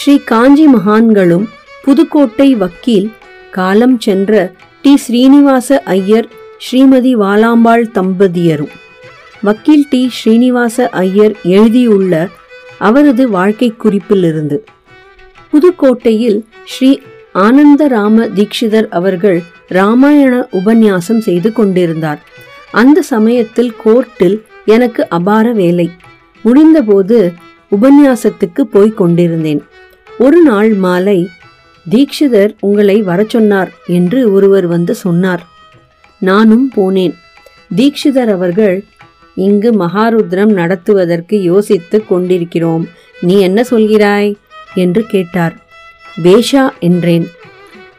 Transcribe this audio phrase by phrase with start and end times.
[0.00, 1.46] ஸ்ரீ காஞ்சி மகான்களும்
[1.82, 3.12] புதுக்கோட்டை வக்கீல்
[3.50, 4.52] காலம் சென்ற
[4.82, 4.96] டி.
[4.96, 6.28] ஸ்ரீனிவாச ஐயர்
[6.64, 8.70] ஸ்ரீமதி வாலாம்பாள் தம்பதியரும்.
[9.42, 10.10] வக்கீல் டி.
[10.10, 12.28] ஸ்ரீனிவாச ஐயர் எழுதியுள்ள
[12.78, 14.58] அவரது வாழ்க்கை குறிப்பிலிருந்து.
[15.52, 16.98] புதுக்கோட்டையில் ஸ்ரீ
[17.34, 22.22] ஆனந்தராம தீக்ஷிதர் அவர்கள் ராமாயண உபன்யாசம் செய்து கொண்டிருந்தார்.
[22.72, 25.90] அந்த சமயத்தில் கோர்ட்டில் எனக்கு அபார வேலை.
[26.44, 27.32] முடிந்தபோது
[27.70, 29.62] உபன்யாசத்துக்கு போய்க் கொண்டிருந்தேன்.
[30.22, 31.28] ஒரு நாள் மாலை
[31.90, 35.46] தீக்ஷிதர் உங்களை வரச் சொன்னார் என்று ஒருவர் வந்து சொன்னார்.
[36.18, 37.14] நானும் போனேன்.
[37.76, 38.84] தீக்ஷிதர் அவர்கள்
[39.34, 42.88] இங்கு மகாருத்ரம் நடத்துவதற்கு யோசித்துக் கொண்டிருக்கிறோம்.
[43.20, 44.34] நீ என்ன சொல்கிறாய்?
[44.74, 45.56] என்று கேட்டார்.
[46.22, 47.28] பேஷா என்றேன்.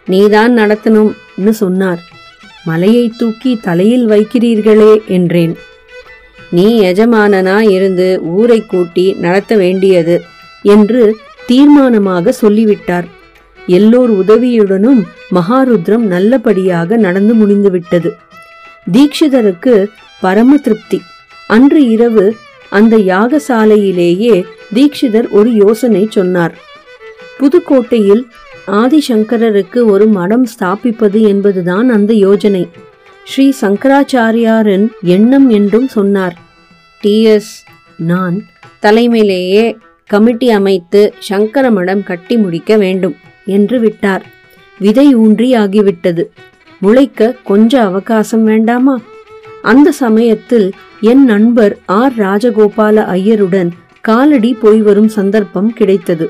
[0.05, 1.99] நீதான் நடத்தணும்னு சொன்னார்.
[2.65, 5.57] மலையை தூக்கி தலையில் வைக்கிறீர்களே என்றேன்.
[6.51, 10.21] நீ எஜமானனா இருந்து ஊரை கூட்டி நடத்த வேண்டியது
[10.61, 13.07] என்று தீர்மானமாக சொல்லிவிட்டார்.
[13.67, 18.15] எல்லோர் உதவியுடனும் மகாருத்ரம் நல்லபடியாக நடந்து முடிந்துவிட்டது.
[18.91, 19.87] தீக்ஷிதருக்கு
[20.21, 21.01] பரம திருப்தி.
[21.47, 22.35] அன்று இரவு
[22.69, 26.57] அந்த யாகசாலையிலேயே தீக்ஷிதர் ஒரு யோசனை சொன்னார்.
[27.39, 28.23] புதுக்கோட்டையில்
[28.67, 32.67] ஆதிசங்கரருக்கு ஒரு மடம் ஸ்தாபிப்பது என்பதுதான் அந்த யோஜனை.
[33.25, 36.37] ஸ்ரீ சங்கராச்சாரியாரின் எண்ணம் என்றும் சொன்னார்.
[37.03, 37.53] டிஎஸ்
[37.97, 38.45] நான்
[38.81, 39.77] தலைமையிலேயே
[40.13, 44.23] கமிட்டி அமைத்து சங்கர மடம் கட்டி முடிக்க வேண்டும் என்று விட்டார்.
[44.79, 46.23] விதை ஊன்றி ஆகிவிட்டது
[46.79, 48.95] முளைக்க கொஞ்ச அவகாசம் வேண்டாமா?
[49.61, 50.67] அந்த சமயத்தில்
[51.01, 52.15] என் நண்பர் ஆர்.
[52.17, 56.27] ராஜகோபால ஐயருடன் காலடி போய் வரும் சந்தர்ப்பம் கிடைத்தது.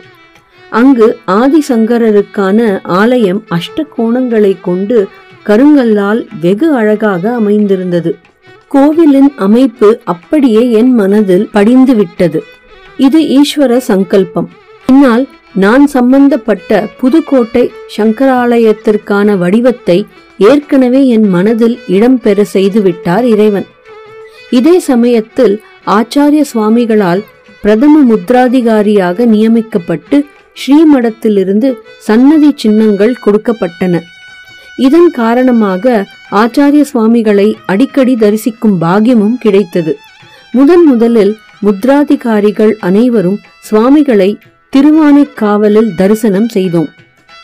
[0.69, 4.97] அங்கு ஆதிசங்கரருக்கான ஆலயம் அஷ்ட கோணங்களை கொண்டு
[5.45, 8.13] கருங்கல்லால் வெகு அழகாக அமைந்திருந்தது.
[8.67, 12.41] கோவிலின் அமைப்பு அப்படியே என் மனதில் படிந்து விட்டது
[13.05, 14.49] இது ஈஸ்வர சங்கல்பம்.
[14.85, 15.23] பின்னால்
[15.63, 17.63] நான் சம்பந்தப்பட்ட புதுக்கோட்டை
[17.97, 19.97] சங்கராலயத்திற்கான வடிவத்தை
[20.49, 23.67] ஏற்கனவே என் மனதில் இடம்பெற செய்துவிட்டார் இறைவன்.
[24.59, 25.55] இதே சமயத்தில்
[25.97, 27.21] ஆச்சாரிய சுவாமிகளால்
[27.63, 30.17] பிரதம முத்ராதிகாரியாக நியமிக்கப்பட்டு
[30.61, 31.69] ஸ்ரீமடத்திலிருந்து
[32.07, 33.95] சன்னதி சின்னங்கள் கொடுக்கப்பட்டன.
[34.87, 35.83] இதன் காரணமாக
[36.41, 39.93] ஆச்சாரிய சுவாமிகளை அடிக்கடி தரிசிக்கும் பாகியமும் கிடைத்தது.
[40.57, 41.33] முதன் முதலில்
[41.65, 44.37] முத்ராதிகாரிகள் அனைவரும் சுவாமிகளை
[44.75, 46.89] திருவானைக்காவலில் தரிசனம் செய்தோம்.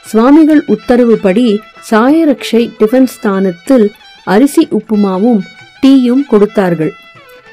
[0.05, 1.59] சுவாமிகள் உத்தரவுப்படி
[1.91, 3.91] சாயரக்ஷை டிஃபன் ஸ்தானத்தில்
[4.23, 5.41] அரிசி உப்புமாவும்
[5.81, 6.93] டீயும் கொடுத்தார்கள்.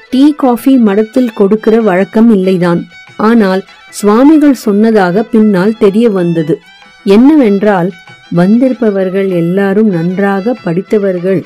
[0.09, 2.81] டீ காஃபி மடத்தில் கொடுக்கிற வழக்கம் இல்லைதான்.
[3.17, 6.59] ஆனால் சுவாமிகள் சொன்னதாக பின்னால் தெரிய வந்தது.
[7.03, 7.91] என்னவென்றால்
[8.35, 11.45] வந்திருப்பவர்கள் எல்லாரும் நன்றாக படித்தவர்கள்.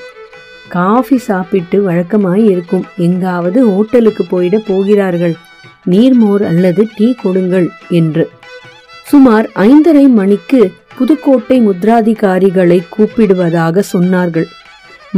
[0.70, 2.86] காஃபி சாப்பிட்டு வழக்கமாய் இருக்கும்.
[2.98, 5.36] எங்காவது ஹோட்டலுக்கு போயிட போகிறார்கள்.
[5.90, 8.30] நீர்மோர் அல்லது டீ கொடுங்கள் என்று.
[9.04, 14.48] சுமார் ஐந்தரை மணிக்கு புதுக்கோட்டை முத்ராதிகாரிகளை கூப்பிடுவதாக சொன்னார்கள்.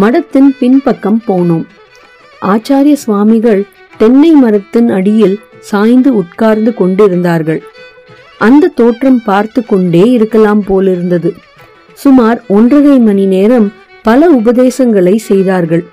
[0.01, 1.65] மடத்தின் பின்பக்கம் போனோம்.
[2.41, 3.63] ஆச்சாரிய சுவாமிகள்
[3.97, 7.61] தென்னை மரத்தின் அடியில் சாய்ந்து உட்கார்ந்து கொண்டிருந்தார்கள்.
[8.37, 11.33] அந்த தோற்றம் பார்த்து கொண்டே இருக்கலாம் போலிருந்தது.
[11.93, 13.67] சுமார் ஒன்றரை மணி நேரம்
[14.01, 15.83] பல உபதேசங்களை செய்தார்கள்.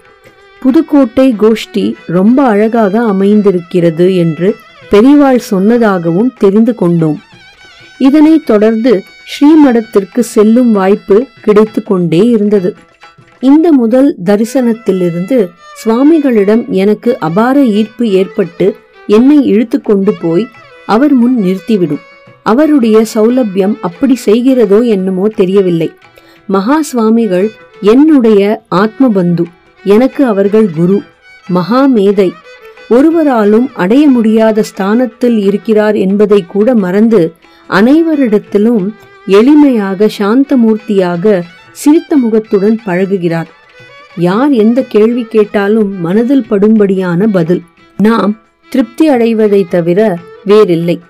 [0.60, 4.56] புதுக்கோட்டை கோஷ்டி ரொம்ப அழகாக அமைந்திருக்கிறது என்று
[4.90, 7.22] பெரிவாள் சொன்னதாகவும் தெரிந்து கொண்டோம்.
[7.98, 12.74] இதனைத் தொடர்ந்து ஸ்ரீமடத்திற்கு செல்லும் வாய்ப்பு கிடைத்து கொண்டே இருந்தது.
[13.40, 15.48] இந்த முதல் தரிசனத்திலிருந்து
[15.84, 18.76] சுவாமிகளிடம் எனக்கு அபார ஈர்ப்பு ஏற்பட்டு
[19.06, 20.48] என்னை இழுத்து கொண்டு போய்
[20.86, 22.00] அவர் முன் நிறுத்திவிடும்.
[22.42, 25.90] அவருடைய சௌலபியம் அப்படி செய்கிறதோ என்னமோ தெரியவில்லை.
[26.48, 27.48] மகா சுவாமிகள்
[27.80, 29.44] என்னுடைய ஆத்மபந்து
[29.84, 31.02] எனக்கு அவர்கள் குரு
[31.48, 32.32] மகா மேதை
[32.88, 37.20] ஒருவராலும் அடைய முடியாத ஸ்தானத்தில் இருக்கிறார் என்பதை கூட மறந்து
[37.70, 38.86] அனைவரிடத்திலும்
[39.26, 41.42] எளிமையாக சாந்தமூர்த்தியாக
[41.72, 43.50] சிரித்த முகத்துடன் பழகுகிறார்.
[44.16, 47.62] யார் எந்த கேள்வி கேட்டாலும் மனதில் படும்படியான பதில்
[47.96, 48.32] நாம்
[48.68, 51.00] திருப்தி அடைவதை தவிர வேறில்லை.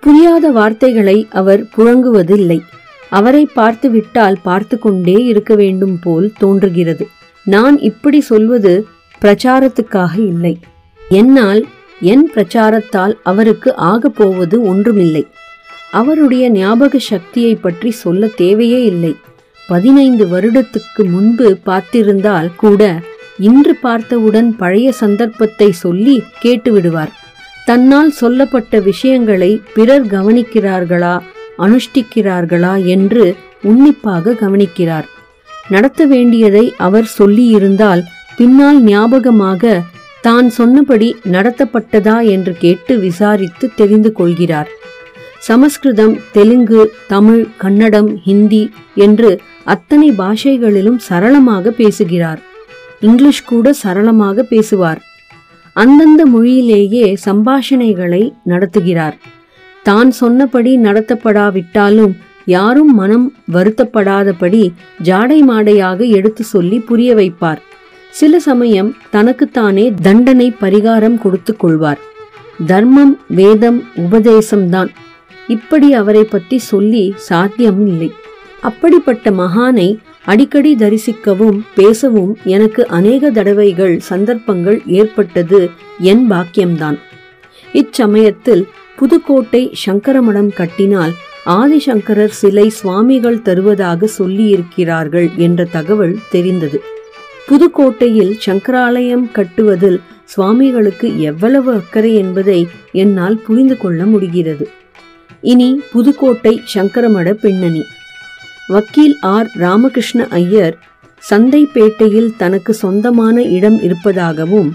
[0.00, 2.60] புரியாத வார்த்தைகளை அவர் புழங்குவதில்லை
[3.10, 7.08] அவரை பார்த்து விட்டால் பார்த்து கொண்டே இருக்க வேண்டும் போல் தோன்றுகிறது.
[7.46, 8.86] நான் இப்படி சொல்வது
[9.22, 10.54] பிரச்சாரத்துக்காக இல்லை.
[11.00, 11.66] என்னால்
[12.00, 15.26] என் பிரச்சாரத்தால் அவருக்கு ஆகப் போவது ஒன்றுமில்லை.
[15.90, 19.16] அவருடைய ஞாபக சக்தியை பற்றி சொல்ல தேவையே இல்லை.
[19.68, 23.00] பதினைந்து வருடத்துக்கு முன்பு பார்த்திருந்தால் கூட
[23.38, 27.12] இன்று பார்த்தவுடன் பழைய சந்தர்ப்பத்தை சொல்லி கேட்டு விடுவார்
[27.66, 31.14] தன்னால் சொல்லப்பட்ட விஷயங்களை பிறர் கவனிக்கிறார்களா
[31.58, 35.04] அனுஷ்டிக்கிறார்களா என்று உன்னிப்பாக கவனிக்கிறார்.
[35.68, 38.02] நடத்த வேண்டியதை அவர் சொல்லியிருந்தால்
[38.36, 39.82] பின்னால் ஞாபகமாக
[40.22, 44.68] தான் சொன்னபடி நடத்தப்பட்டதா என்று கேட்டு விசாரித்து தெரிந்து கொள்கிறார்.
[45.38, 52.40] சமஸ்கிருதம் தெலுங்கு தமிழ் கன்னடம் ஹிந்தி என்று அத்தனை பாஷைகளிலும் சரளமாக பேசுகிறார்.
[53.00, 55.00] இங்கிலீஷ் கூட சரளமாக பேசுவார்.
[55.72, 59.16] அந்தந்த மொழியிலேயே சம்பாஷணைகளை நடத்துகிறார்.
[59.82, 64.62] தான் சொன்னபடி நடத்தப்படாவிட்டாலும் யாரும் மனம் வருத்தப்படாதபடி
[65.02, 67.60] ஜாடை மாடையாக எடுத்து சொல்லி புரிய வைப்பார்.
[68.10, 72.00] சில சமயம் தனக்குத்தானே தண்டனை பரிகாரம் கொடுத்து கொள்வார்.
[72.66, 74.90] தர்மம் வேதம் உபதேசம்தான்.
[75.48, 78.10] இப்படி அவரை பற்றி சொல்லி சாத்தியம் இல்லை.
[78.60, 79.88] அப்படிப்பட்ட மகானை
[80.24, 85.60] அடிக்கடி தரிசிக்கவும் பேசவும் எனக்கு அநேக தடவைகள் சந்தர்ப்பங்கள் ஏற்பட்டது
[85.98, 86.98] என் பாக்கியம்தான்.
[87.72, 91.12] இச்சமயத்தில் புதுக்கோட்டை சங்கரமடம் கட்டினால்
[91.46, 96.80] ஆதிசங்கரர் சிலை சுவாமிகள் தருவதாக சொல்லியிருக்கிறார்கள் என்ற தகவல் தெரிந்தது.
[97.48, 104.68] புதுக்கோட்டையில் சங்கராலயம் கட்டுவதில் சுவாமிகளுக்கு எவ்வளவு அக்கறை என்பதை என்னால் புரிந்து கொள்ள முடிகிறது.
[105.40, 107.82] இனி புதுக்கோட்டை சங்கரமட பின்னணி
[108.68, 109.48] வக்கீல் ஆர்.
[109.54, 110.78] ராமகிருஷ்ண ஐயர்
[111.30, 114.74] சந்தைப்பேட்டையில் தனக்கு சொந்தமான இடம் இருப்பதாகவும்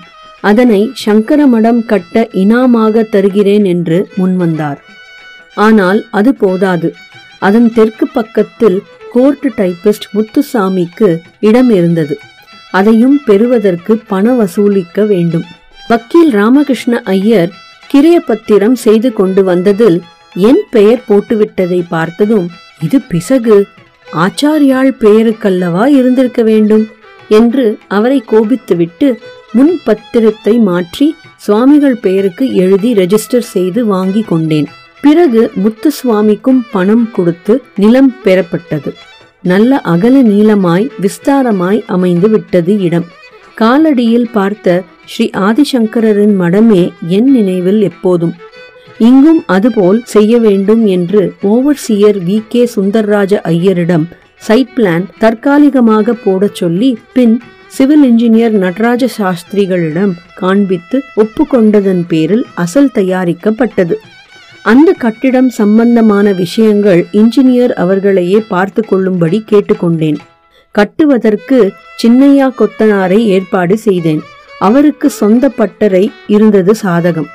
[0.50, 4.80] அதனை சங்கர மடம் கட்ட இனாமாக தருகிறேன் என்று முன்வந்தார்.
[5.65, 6.89] ஆனால் அது போதாது.
[7.39, 8.77] அதன் தெற்கு பக்கத்தில்
[9.13, 11.09] கோர்ட் டைபிஸ்ட் முத்துசாமிக்கு
[11.39, 12.15] இடம் இருந்தது
[12.71, 15.45] அதையும் பெறுவதற்கு பண வசூலிக்க வேண்டும்.
[15.88, 17.51] வக்கீல் ராமகிருஷ்ண ஐயர்
[17.89, 19.98] கிரியப்பத்திரம் செய்து கொண்டு வந்ததில்
[20.50, 22.48] என் பெயர் போட்டுவிட்டதை பார்த்ததும்
[22.81, 23.57] இது பிசகு.
[24.24, 26.86] ஆச்சாரியாள் பெயருக்கல்லவா இருந்திருக்க வேண்டும்?
[27.30, 29.07] என்று அவரை கோபித்துவிட்டு
[29.53, 34.68] முன் பத்திரத்தை மாற்றி சுவாமிகள் பெயருக்கு எழுதி ரெஜிஸ்டர் செய்து வாங்கி கொண்டேன்.
[35.01, 38.94] பிறகு முத்து சுவாமிக்கும் பணம் கொடுத்து நிலம் பெறப்பட்டது.
[39.42, 43.06] நல்ல அகல நீளமாய் விஸ்தாரமாய் அமைந்து விட்டது இடம்.
[43.59, 48.33] காலடியில் பார்த்த ஸ்ரீ ஆதிசங்கரரின் மடமே என் நினைவில் எப்போதும்.
[48.98, 54.06] இங்கும் அதுபோல் செய்ய வேண்டும் என்று ஓவர்சியர் வி கே சுந்தர்ராஜ ஐயரிடம்
[54.36, 57.41] சைட் பிளான் தற்காலிகமாக போடச் சொல்லி பின்
[57.75, 63.95] சிவில் இன்ஜினியர் நடராஜ சாஸ்திரிகளிடம் காண்பித்து ஒப்புக்கொண்டதன் பேரில் அசல் தயாரிக்கப்பட்டது.
[64.63, 70.19] அந்த கட்டிடம் சம்பந்தமான விஷயங்கள் இன்ஜினியர் அவர்களையே பார்த்து கொள்ளும்படி கேட்டுக்கொண்டேன்.
[70.72, 71.74] கட்டுவதற்கு
[72.04, 74.22] சின்னையா கொத்தனாரை ஏற்பாடு செய்தேன்.
[74.60, 77.30] அவருக்கு சொந்த பட்டறை இருந்தது சாதகம்.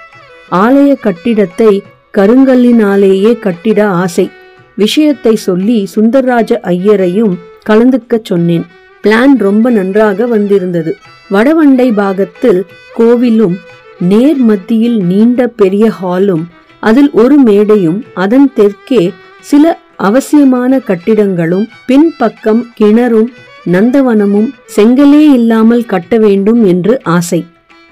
[0.50, 1.82] ஆலய கட்டிடத்தை
[2.19, 4.31] கருங்கல்லினாலேயே கட்டிட ஆசை.
[4.76, 7.34] விஷயத்தை சொல்லி சுந்தர்ராஜ ஐயரையும்
[7.69, 8.66] கலந்துக்கச் சொன்னேன்.
[9.05, 10.93] பிளான் ரொம்ப நன்றாக வந்திருந்தது.
[11.31, 12.67] வடவண்டை பாகத்தில்
[12.99, 13.56] கோவிலும்
[14.00, 16.44] நேர் மத்தியில் நீண்ட பெரிய ஹாலும்
[16.81, 19.02] அதில் ஒரு மேடையும் அதன் தெற்கே
[19.41, 19.64] சில
[19.97, 23.31] அவசியமான கட்டிடங்களும் பின்பக்கம் கிணறும்
[23.73, 27.41] நந்தவனமும் செங்கலே இல்லாமல் கட்ட வேண்டும் என்று ஆசை.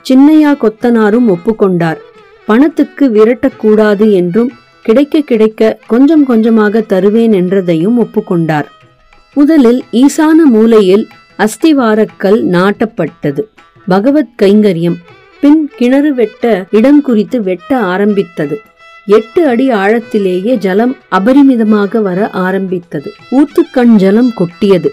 [0.04, 1.98] சின்னையா கொத்தனாரும் ஒப்புக்கொண்டார்.
[2.46, 4.50] பணத்துக்கு விரட்டக்கூடாது என்றும்
[4.82, 8.68] கிடைக்க கிடைக்க கொஞ்சம் கொஞ்சமாக தருவேன் என்றதையும் ஒப்புக்கொண்டார்.
[9.34, 11.08] முதலில் ஈசான மூலையில்
[11.38, 13.40] அஸ்திவாரக்கல் நாட்டப்பட்டது.
[13.86, 14.96] பகவத் கைங்கரியம்
[15.40, 18.60] பின் கிணறு வெட்ட இடம் குறித்து வெட்ட ஆரம்பித்தது.
[19.06, 23.12] எட்டு அடி ஆழத்திலேயே ஜலம் அபரிமிதமாக வர ஆரம்பித்தது.
[23.30, 24.92] ஊத்துக்கண் ஜலம் கொட்டியது.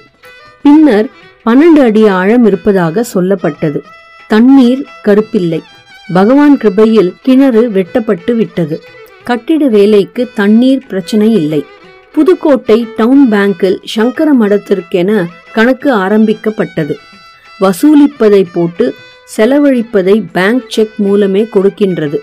[0.62, 1.10] பின்னர்
[1.46, 3.80] பன்னெண்டு அடி ஆழம் இருப்பதாக சொல்லப்பட்டது.
[4.28, 5.62] தண்ணீர் கருப்பில்லை.
[6.14, 8.81] பகவான் கிருபையில் கிணறு வெட்டப்பட்டு விட்டது.
[9.24, 11.66] கட்டிட வேலைக்கு தண்ணீர் பிரச்சனை இல்லை.
[12.16, 16.98] புதுக்கோட்டை டவுன் பேங்கில் சங்கர மடத்திற்கென கணக்கு ஆரம்பிக்கப்பட்டது.
[17.62, 18.94] வசூலிப்பதை போட்டு
[19.38, 22.18] செலவழிப்பதை பேங்க் செக் மூலமே கொடுக்கின்றது.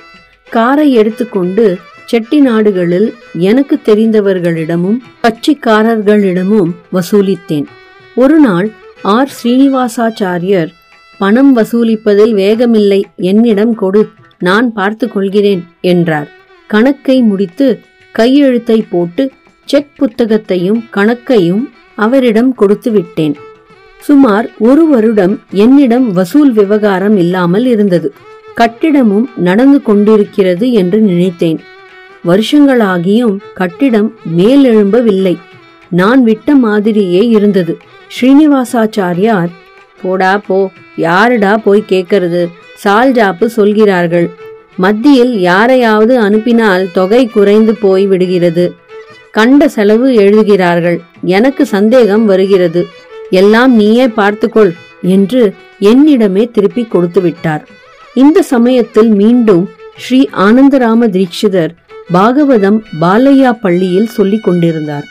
[0.51, 1.79] காரை எடுத்துக்கொண்டு
[2.11, 7.67] செட்டிநாடுகளில் எனக்கு தெரிந்தவர்களிடமும் கட்சிக்காரர்களிடமும் வசூலித்தேன்.
[8.15, 8.71] ஒரு நாள்
[9.03, 9.31] ஆர்.
[9.37, 10.71] ஸ்ரீனிவாசாச்சாரியர்
[11.19, 14.09] பணம் வசூலிப்பதில் வேகமில்லை என்னிடம் கொடு
[14.39, 16.29] நான் பார்த்து கொள்கிறேன் என்றார்.
[16.67, 17.81] கணக்கை முடித்து
[18.13, 19.33] கையெழுத்தை போட்டு
[19.65, 23.37] செக் புத்தகத்தையும் கணக்கையும் அவரிடம் கொடுத்து விட்டேன்
[24.01, 28.13] சுமார் ஒரு வருடம் என்னிடம் வசூல் விவகாரம் இல்லாமல் இருந்தது.
[28.55, 31.61] கட்டிடமும் நடந்து கொண்டிருக்கிறது என்று நினைத்தேன்.
[32.25, 35.39] வருஷங்களாகியும் கட்டிடம் மேலெழும்பவில்லை.
[35.89, 37.79] நான் விட்ட மாதிரியே இருந்தது.
[38.09, 39.51] ஸ்ரீனிவாசாச்சாரியார்
[40.03, 40.71] போடா போ.
[40.97, 42.49] யாருடா போய் கேட்கறது
[42.85, 44.31] சால்ஜாப்பு சொல்கிறார்கள்.
[44.77, 48.75] மத்தியில் யாரையாவது அனுப்பினால் தொகை குறைந்து போய் விடுகிறது.
[49.37, 50.99] கண்ட செலவு எழுதுகிறார்கள்.
[51.37, 52.83] எனக்கு சந்தேகம் வருகிறது.
[53.31, 54.73] எல்லாம் நீயே பார்த்துக்கொள்
[55.17, 55.43] என்று
[55.81, 57.63] என்னிடமே திருப்பி கொடுத்து விட்டார்
[58.15, 59.65] இந்த சமயத்தில் மீண்டும்
[59.97, 61.73] ஸ்ரீ ஆனந்தராம தீட்சிதர்
[62.13, 65.07] பாகவதம் பாலையா பள்ளியில் சொல்லிக் கொண்டிருந்தார்.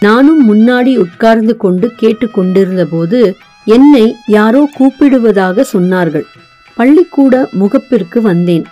[0.00, 3.20] நானும் முன்னாடி உட்கார்ந்து கொண்டு கேட்டுக்கொண்டிருந்த போது
[3.64, 6.26] என்னை யாரோ கூப்பிடுவதாக சொன்னார்கள்.
[6.76, 8.66] பள்ளிக்கூட முகப்பிற்கு வந்தேன்.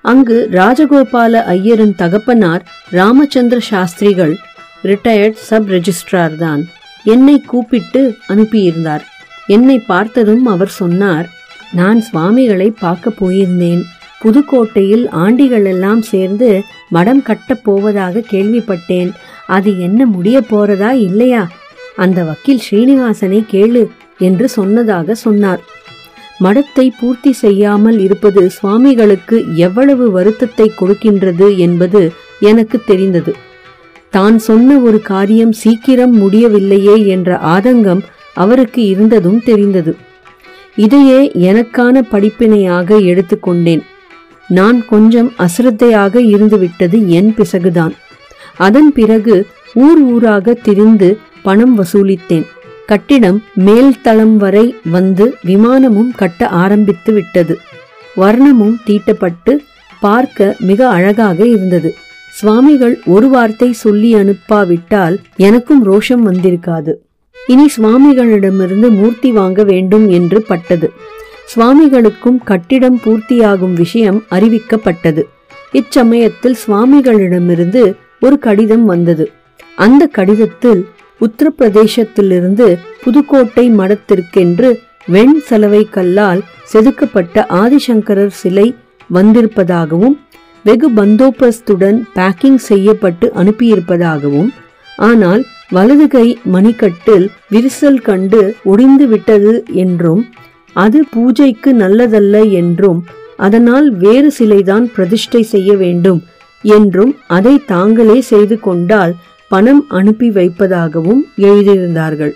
[0.00, 4.36] அங்கு ராஜகோபால ஐயரின் தகப்பனார் ராமச்சந்திர சாஸ்திரிகள்
[4.82, 6.66] ரிட்டையர்ட் சப் ரெஜிஸ்ட்ரார் தான்.
[7.04, 9.00] என்னை கூப்பிட்டு அனுப்பியிருந்தார்.
[9.46, 11.28] என்னை பார்த்ததும் அவர் சொன்னார்
[11.72, 13.82] நான் சுவாமிகளை பார்க்க போயிருந்தேன்.
[14.24, 19.10] புதுக்கோட்டையில் ஆண்டிகள் எல்லாம் சேர்ந்து மடம் கட்டப் போவதாக கேள்விப்பட்டேன்.
[19.46, 21.48] அது என்ன முடிய போறதா இல்லையா?
[21.96, 23.86] அந்த வக்கீல் ஸ்ரீனிவாசனை கேளு
[24.18, 25.60] என்று சொன்னதாக சொன்னார்.
[26.40, 32.02] மடத்தை பூர்த்தி செய்யாமல் இருப்பது சுவாமிகளுக்கு எவ்வளவு வருத்தத்தை கொடுக்கின்றது என்பது
[32.40, 33.32] எனக்கு தெரிந்தது.
[34.10, 38.02] தான் சொன்ன ஒரு காரியம் சீக்கிரம் முடியவில்லையே என்ற ஆதங்கம்
[38.34, 39.92] அவருக்கு இருந்ததும் தெரிந்தது.
[40.74, 43.82] இதையே எனக்கான படிப்பினையாக எடுத்துக்கொண்டேன்
[44.48, 47.94] நான் கொஞ்சம் அசிரத்தையாக இருந்துவிட்டது என் பிசகுதான்.
[48.56, 49.34] அதன் பிறகு
[49.74, 51.08] ஊர் ஊராக திரிந்து
[51.42, 52.46] பணம் வசூலித்தேன்.
[52.88, 57.54] கட்டிடம் மேல்தளம் வரை வந்து விமானமும் கட்ட ஆரம்பித்து விட்டது
[58.16, 59.52] வர்ணமும் தீட்டப்பட்டு
[60.00, 61.94] பார்க்க மிக அழகாக இருந்தது.
[62.30, 66.94] சுவாமிகள் ஒரு வார்த்தை சொல்லி அனுப்பாவிட்டால் எனக்கும் ரோஷம் வந்திருக்காது.
[67.46, 70.92] இனி சுவாமிகளிடமிருந்து மூர்த்தி வாங்க வேண்டும் என்று பட்டது.
[71.44, 75.24] சுவாமிகளுக்கும் கட்டிடம் பூர்த்தியாகும் விஷயம் அறிவிக்கப்பட்டது.
[75.72, 77.82] இச்சமயத்தில் சுவாமிகளிடமிருந்து
[78.20, 79.26] ஒரு கடிதம் வந்தது.
[79.76, 80.88] அந்த கடிதத்தில்
[81.20, 82.66] உத்தரப்பிரதேசத்திலிருந்து
[83.02, 84.68] புதுக்கோட்டை மடத்திற்கென்று
[85.08, 88.66] வெண் சலவை கல்லால் செதுக்கப்பட்ட ஆதிசங்கரர் சிலை
[89.10, 90.16] வந்திருப்பதாகவும்
[90.64, 94.50] வெகு பந்தோபஸ்துடன் பேக்கிங் செய்யப்பட்டு அனுப்பியிருப்பதாகவும்
[95.02, 100.22] ஆனால் வலது கை மணிக்கட்டில் விரிசல் கண்டு ஒடிந்து விட்டது என்றும்
[100.76, 103.00] அது பூஜைக்கு நல்லதல்ல என்றும்
[103.38, 106.20] அதனால் வேறு சிலைதான் பிரதிஷ்டை செய்ய வேண்டும்
[106.64, 109.12] என்றும் அதை தாங்களே செய்து கொண்டால்
[109.48, 112.32] பணம் அனுப்பி வைப்பதாகவும் எழுதியிருந்தார்கள்.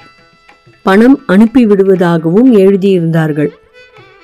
[0.83, 3.51] பணம் அனுப்பி விடுவதாகவும் எழுதியிருந்தார்கள்.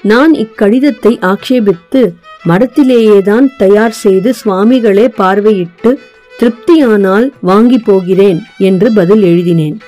[0.02, 2.14] நான் இக்கடிதத்தை ஆக்ஷேபித்து
[2.48, 5.94] மடத்திலேயேதான் தயார் செய்து சுவாமிகளே பார்வையிட்டு
[6.38, 9.78] திருப்தியானால் வாங்கி போகிறேன் என்று பதில் எழுதினேன்.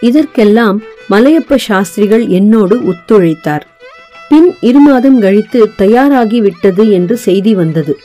[0.00, 3.60] இதற்கெல்லாம் மலையப்ப சாஸ்திரிகள் என்னோடு ஒத்துழைத்தார்.
[4.28, 7.98] பின் இரு மாதம் கழித்து தயாராகி விட்டது என்று செய்தி வந்தது.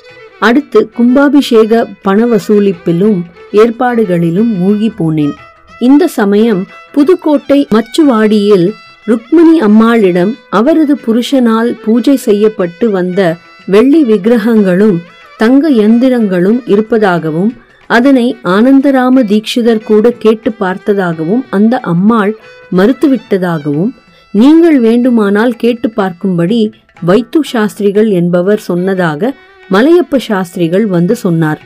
[0.44, 3.20] அடுத்து கும்பாபிஷேக பண வசூலிப்பிலும்
[3.54, 5.34] ஏற்பாடுகளிலும் மூழ்கி போனேன்.
[5.80, 8.68] இந்த சமயம் புதுக்கோட்டை மச்சுவாடியில்
[9.06, 13.20] ருக்மிணி அம்மாளிடம் அவரது புருஷனால் பூஜை செய்யப்பட்டு வந்த
[13.66, 14.98] வெள்ளி விக்கிரகங்களும்
[15.38, 17.52] தங்க எந்திரங்களும் இருப்பதாகவும்
[17.90, 22.34] அதனை ஆனந்தராம தீட்சிதர் கூட கேட்டு பார்த்ததாகவும் அந்த அம்மாள்
[22.78, 23.92] மறுத்துவிட்டதாகவும்
[24.34, 26.62] நீங்கள் வேண்டுமானால் கேட்டு பார்க்கும்படி
[27.02, 29.32] வைத்து சாஸ்திரிகள் என்பவர் சொன்னதாக
[29.72, 31.62] மலையப்ப சாஸ்திரிகள் வந்து சொன்னார்.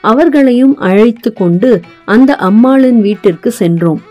[0.00, 4.02] அவர்களையும் அழைத்து கொண்டு அந்த அம்மாளின் வீட்டிற்கு சென்றோம்.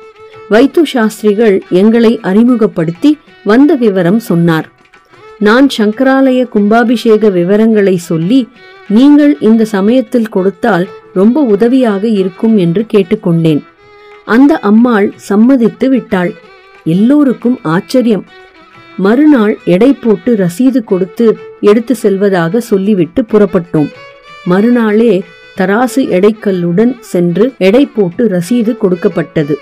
[0.50, 4.70] வைத்து சாஸ்திரிகள் எங்களை அறிமுகப்படுத்தி வந்த விவரம் சொன்னார்.
[5.40, 8.48] நான் சங்கராலய கும்பாபிஷேக விவரங்களை சொல்லி
[8.88, 13.64] நீங்கள் இந்த சமயத்தில் கொடுத்தால் ரொம்ப உதவியாக இருக்கும் என்று கேட்டுக்கொண்டேன்.
[14.26, 16.34] அந்த அம்மாள் சம்மதித்து விட்டாள்.
[16.84, 18.26] எல்லோருக்கும் ஆச்சரியம்.
[18.98, 23.90] மறுநாள் எடை போட்டு ரசீது கொடுத்து எடுத்து செல்வதாக சொல்லிவிட்டு புறப்பட்டோம்.
[24.46, 25.24] மறுநாளே
[25.58, 29.56] தராசு எடைக்கல்லுடன் சென்று எடை போட்டு ரசீது கொடுக்கப்பட்டது.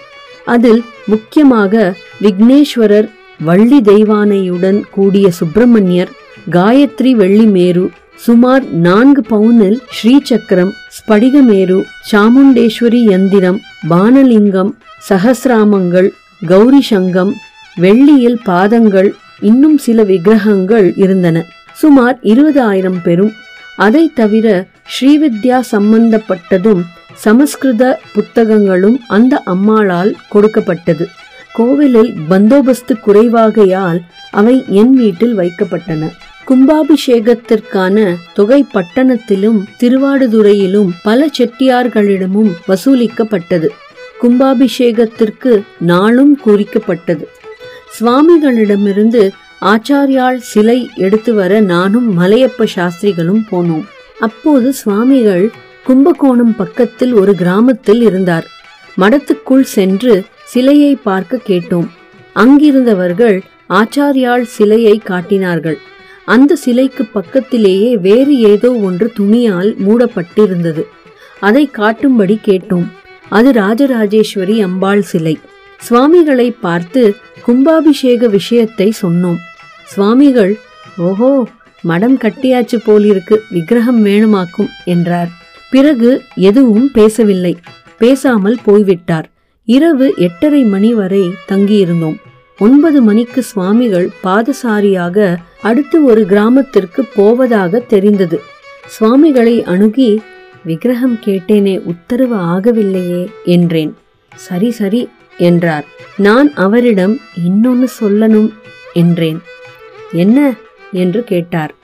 [0.45, 3.09] அதில் முக்கியமாக விக்னேஸ்வரர்
[3.39, 6.11] வள்ளி தெய்வானையுடன் கூடிய சுப்பிரமணியர்
[6.51, 13.59] காயத்ரி வெள்ளிமேரு சுமார் நான்கு பவுனில் ஸ்ரீசக்கரம் ஸ்படிகமேரு சாமுண்டேஸ்வரி யந்திரம்
[13.89, 14.73] பானலிங்கம்
[15.09, 16.09] சஹசிராமங்கள்
[16.47, 17.33] கௌரி சங்கம்
[17.75, 21.45] வெள்ளியில் பாதங்கள் இன்னும் சில விக்கிரகங்கள் இருந்தன.
[21.73, 23.31] சுமார் இருபதாயிரம் பெரும்.
[23.77, 26.81] அதை தவிர ஸ்ரீவித்யா சம்பந்தப்பட்டதும்
[27.13, 31.07] சமஸ்கிருத புத்தகங்களும் அந்த அம்மாளால் கொடுக்கப்பட்டது.
[31.53, 33.99] கோவிலில் பந்தோபஸ்து குறைவாகையால்
[34.31, 36.09] அவை என் வீட்டில் வைக்கப்பட்டன.
[36.47, 43.67] கும்பாபிஷேகத்திற்கான தொகை பட்டணத்திலும் திருவாடுதுறையிலும் பல செட்டியார்களிடமும் வசூலிக்கப்பட்டது.
[44.21, 47.27] கும்பாபிஷேகத்திற்கு நாளும் குறிக்கப்பட்டது.
[47.99, 49.31] சுவாமிகளிடமிருந்து
[49.61, 53.83] ஆச்சாரியால் சிலை எடுத்து வர நானும் மலையப்ப சாஸ்திரிகளும் போனோம்.
[54.19, 55.51] அப்போது சுவாமிகள்
[55.83, 58.47] கும்பகோணம் பக்கத்தில் ஒரு கிராமத்தில் இருந்தார்.
[58.97, 61.87] மடத்துக்குள் சென்று சிலையை பார்க்க கேட்டோம்.
[62.35, 65.77] அங்கிருந்தவர்கள் ஆச்சாரியால் சிலையை காட்டினார்கள்.
[66.25, 70.83] அந்த சிலைக்கு பக்கத்திலேயே வேறு ஏதோ ஒன்று துணியால் மூடப்பட்டிருந்தது.
[71.39, 72.87] அதை காட்டும்படி கேட்டோம்.
[73.29, 75.39] அது ராஜராஜேஸ்வரி அம்பாள் சிலை.
[75.85, 77.01] சுவாமிகளை பார்த்து
[77.45, 79.39] கும்பாபிஷேக விஷயத்தை சொன்னோம்.
[79.93, 80.53] சுவாமிகள்
[81.07, 81.31] ஓஹோ
[81.83, 85.31] மடம் கட்டியாச்சு போலிருக்கு விக்கிரகம் வேணுமாக்கும் என்றார்.
[85.71, 86.09] பிறகு
[86.49, 87.53] எதுவும் பேசவில்லை.
[87.97, 89.27] பேசாமல் போய்விட்டார்.
[89.67, 92.17] இரவு எட்டரை மணி வரை தங்கியிருந்தோம்.
[92.59, 95.17] ஒன்பது மணிக்கு சுவாமிகள் பாதசாரியாக
[95.61, 98.37] அடுத்து ஒரு கிராமத்திற்கு போவதாக தெரிந்தது.
[98.87, 100.09] சுவாமிகளை அணுகி
[100.65, 103.23] விக்கிரகம் கேட்டேனே உத்தரவு ஆகவில்லையே
[103.55, 103.91] என்றேன்.
[104.31, 105.01] சரி சரி
[105.37, 105.85] என்றார்.
[106.17, 108.53] நான் அவரிடம் இன்னொன்னு சொல்லணும்
[108.93, 109.41] என்றேன்.
[110.11, 110.53] என்ன?
[110.91, 111.75] என்று கேட்டார்.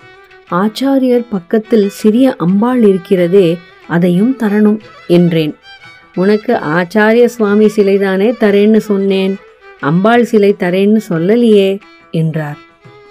[0.52, 5.56] ஆச்சாரியர் பக்கத்தில் சிறிய அம்பாள் இருக்கிறதே அதையும் தரணும் என்றேன்.
[6.16, 9.38] உனக்கு ஆச்சாரிய சுவாமி சிலைதானே தரேன்னு சொன்னேன்.
[9.80, 11.80] அம்பாள் சிலை தரேன்னு சொல்லலையே
[12.12, 12.58] என்றார்.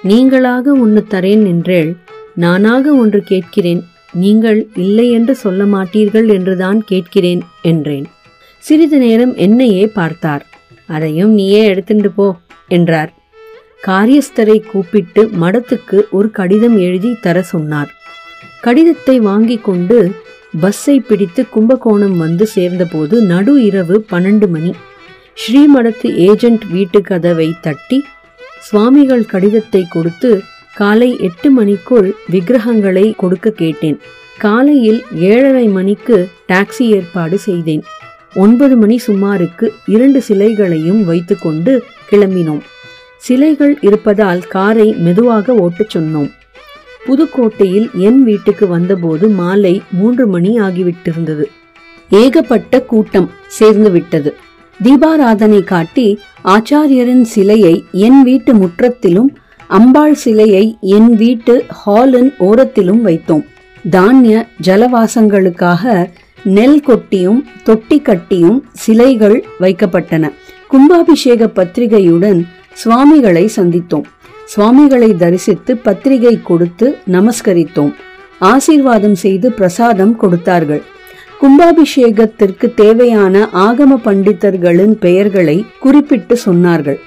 [0.04, 1.97] நீங்களாக ஒன்று தரேன் என்றேள்
[2.35, 3.85] நானாக ஒன்று கேட்கிறேன்.
[4.12, 8.07] நீங்கள் இல்லை என்று சொல்ல மாட்டீர்கள் என்றுதான் கேட்கிறேன் என்றேன்.
[8.65, 10.45] சிறிது நேரம் என்னையே பார்த்தார்.
[10.87, 12.27] அதையும் நீயே எடுத்துட்டு போ
[12.69, 13.11] என்றார்.
[13.87, 17.91] காரியஸ்தரை கூப்பிட்டு மடத்துக்கு ஒரு கடிதம் எழுதி தர சொன்னார்.
[18.61, 19.99] கடிதத்தை வாங்கி கொண்டு
[20.61, 24.73] பஸ்ஸை பிடித்து கும்பகோணம் வந்து சேர்ந்தபோது நடு இரவு பன்னெண்டு மணி.
[25.43, 27.99] ஸ்ரீமடத்து ஏஜென்ட் வீட்டு கதவை தட்டி
[28.69, 30.31] சுவாமிகள் கடிதத்தை கொடுத்து
[30.77, 33.99] காலை எட்டு மணிக்குள் விக்கிரகங்களை கொடுக்க கேட்டேன்.
[34.38, 35.00] காலையில்
[35.31, 36.17] ஏழரை மணிக்கு
[36.49, 37.85] டாக்ஸி ஏற்பாடு செய்தேன்.
[38.35, 42.61] ஒன்பது மணி சுமாருக்கு இரண்டு சிலைகளையும் வைத்துக்கொண்டு கிளம்பினோம்.
[43.16, 46.30] சிலைகள் இருப்பதால் காரை மெதுவாக ஓட்டச் சொன்னோம்.
[47.06, 51.44] புதுக்கோட்டையில் என் வீட்டுக்கு வந்தபோது மாலை மூன்று மணி ஆகிவிட்டிருந்தது.
[52.11, 54.35] ஏகப்பட்ட கூட்டம் சேர்ந்து விட்டது.
[54.85, 59.37] தீபாராதனை காட்டி ஆச்சாரியரின் சிலையை என் வீட்டு முற்றத்திலும்
[59.68, 63.44] அம்பாள் சிலையை என் வீட்டு ஹாலின் ஓரத்திலும் வைத்தோம்.
[63.90, 66.11] தானிய ஜலவாசங்களுக்காக
[66.57, 70.25] நெல் கொட்டியும் தொட்டி கட்டியும் சிலைகள் வைக்கப்பட்டன.
[70.73, 72.40] கும்பாபிஷேக பத்திரிகையுடன்
[72.73, 74.07] சுவாமிகளை சந்தித்தோம்.
[74.45, 77.93] சுவாமிகளை தரிசித்து பத்திரிகை கொடுத்து நமஸ்கரித்தோம்.
[78.38, 80.83] ஆசீர்வாதம் செய்து பிரசாதம் கொடுத்தார்கள்.
[81.40, 86.99] கும்பாபிஷேகத்திற்கு தேவையான ஆகம பண்டிதர்களின் பெயர்களை குறிப்பிட்டு சொன்னார்கள்.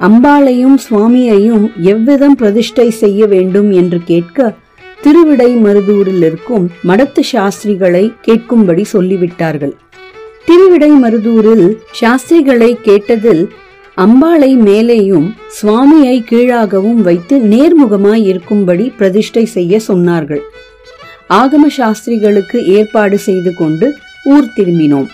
[0.00, 4.54] அம்பாளையும் சுவாமியையும் எவ்விதம் பிரதிஷ்டை செய்ய வேண்டும் என்று கேட்க
[5.06, 9.72] திருவிடை மருதூரில் இருக்கும் மடத்து சாஸ்திரிகளை கேட்கும்படி சொல்லிவிட்டார்கள்.
[10.44, 13.46] திருவிடை மருதூரில் சாஸ்திரிகளை கேட்டதில்
[13.96, 20.40] அம்பாளை மேலேயும் சுவாமியை கீழாகவும் வைத்து நேர்முகமாய் இருக்கும்படி பிரதிஷ்டை செய்ய சொன்னார்கள்.
[21.30, 25.06] ஆகம சாஸ்திரிகளுக்கு ஏற்பாடு செய்து கொண்டு ஊர் திரும்பினோம்.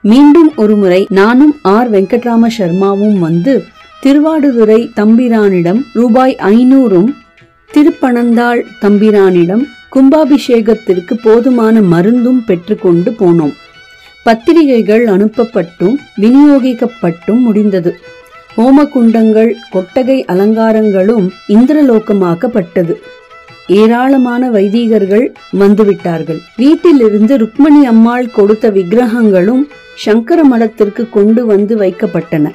[0.00, 1.90] மீண்டும் ஒருமுறை நானும் ஆர்.
[1.90, 3.64] வெங்கட்ராம சர்மாவும் வந்து
[4.02, 7.10] திருவாடுதுறை தம்பிரானிடம் ரூபாய் ஐநூறும்
[7.72, 13.54] திருப்பனந்தாள் தம்பிரானிடம் கும்பாபிஷேகத்திற்கு போதுமான மருந்தும் பெற்றுக்கொண்டு போனோம்.
[14.24, 17.98] பத்திரிகைகள் அனுப்பப்பட்டும் விநியோகிக்கப்பட்டும் முடிந்தது.
[18.56, 22.94] ஹோமகுண்டங்கள் கொட்டகை அலங்காரங்களும் இந்திரலோகமாக்கப்பட்டது.
[23.66, 25.26] ஏராளமான வைதீகர்கள்
[25.58, 26.40] வந்துவிட்டார்கள்.
[26.56, 29.62] வீட்டிலிருந்து ருக்மணி அம்மாள் கொடுத்த விக்கிரகங்களும்
[29.96, 32.50] சங்கர மடத்திற்கு கொண்டு வந்து வைக்கப்பட்டன.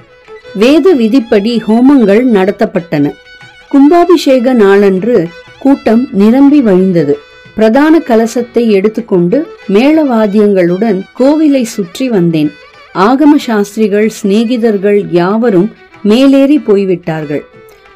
[0.56, 3.12] வேத விதிப்படி ஹோமங்கள் நடத்தப்பட்டன.
[3.71, 5.17] கும்பாபிஷேக நாளன்று
[5.60, 7.13] கூட்டம் நிரம்பி வழிந்தது.
[7.55, 12.51] பிரதான கலசத்தை எடுத்துக்கொண்டு மேளவாத்தியங்களுடன் கோவிலை சுற்றி வந்தேன்.
[12.95, 15.69] ஆகம சாஸ்திரிகள் சிநேகிதர்கள் யாவரும்
[16.01, 17.43] மேலேறி போய்விட்டார்கள்.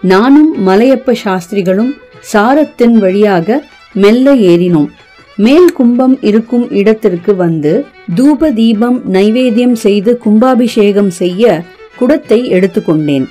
[0.02, 3.62] நானும் மலையப்ப சாஸ்திரிகளும் சாரத்தின் வழியாக
[3.94, 4.90] மெல்ல ஏறினோம்.
[5.38, 11.64] மேல் கும்பம் இருக்கும் இடத்திற்கு வந்து தூப தீபம் நைவேத்தியம் செய்து கும்பாபிஷேகம் செய்ய
[12.00, 13.26] குடத்தை எடுத்துக்கொண்டேன்.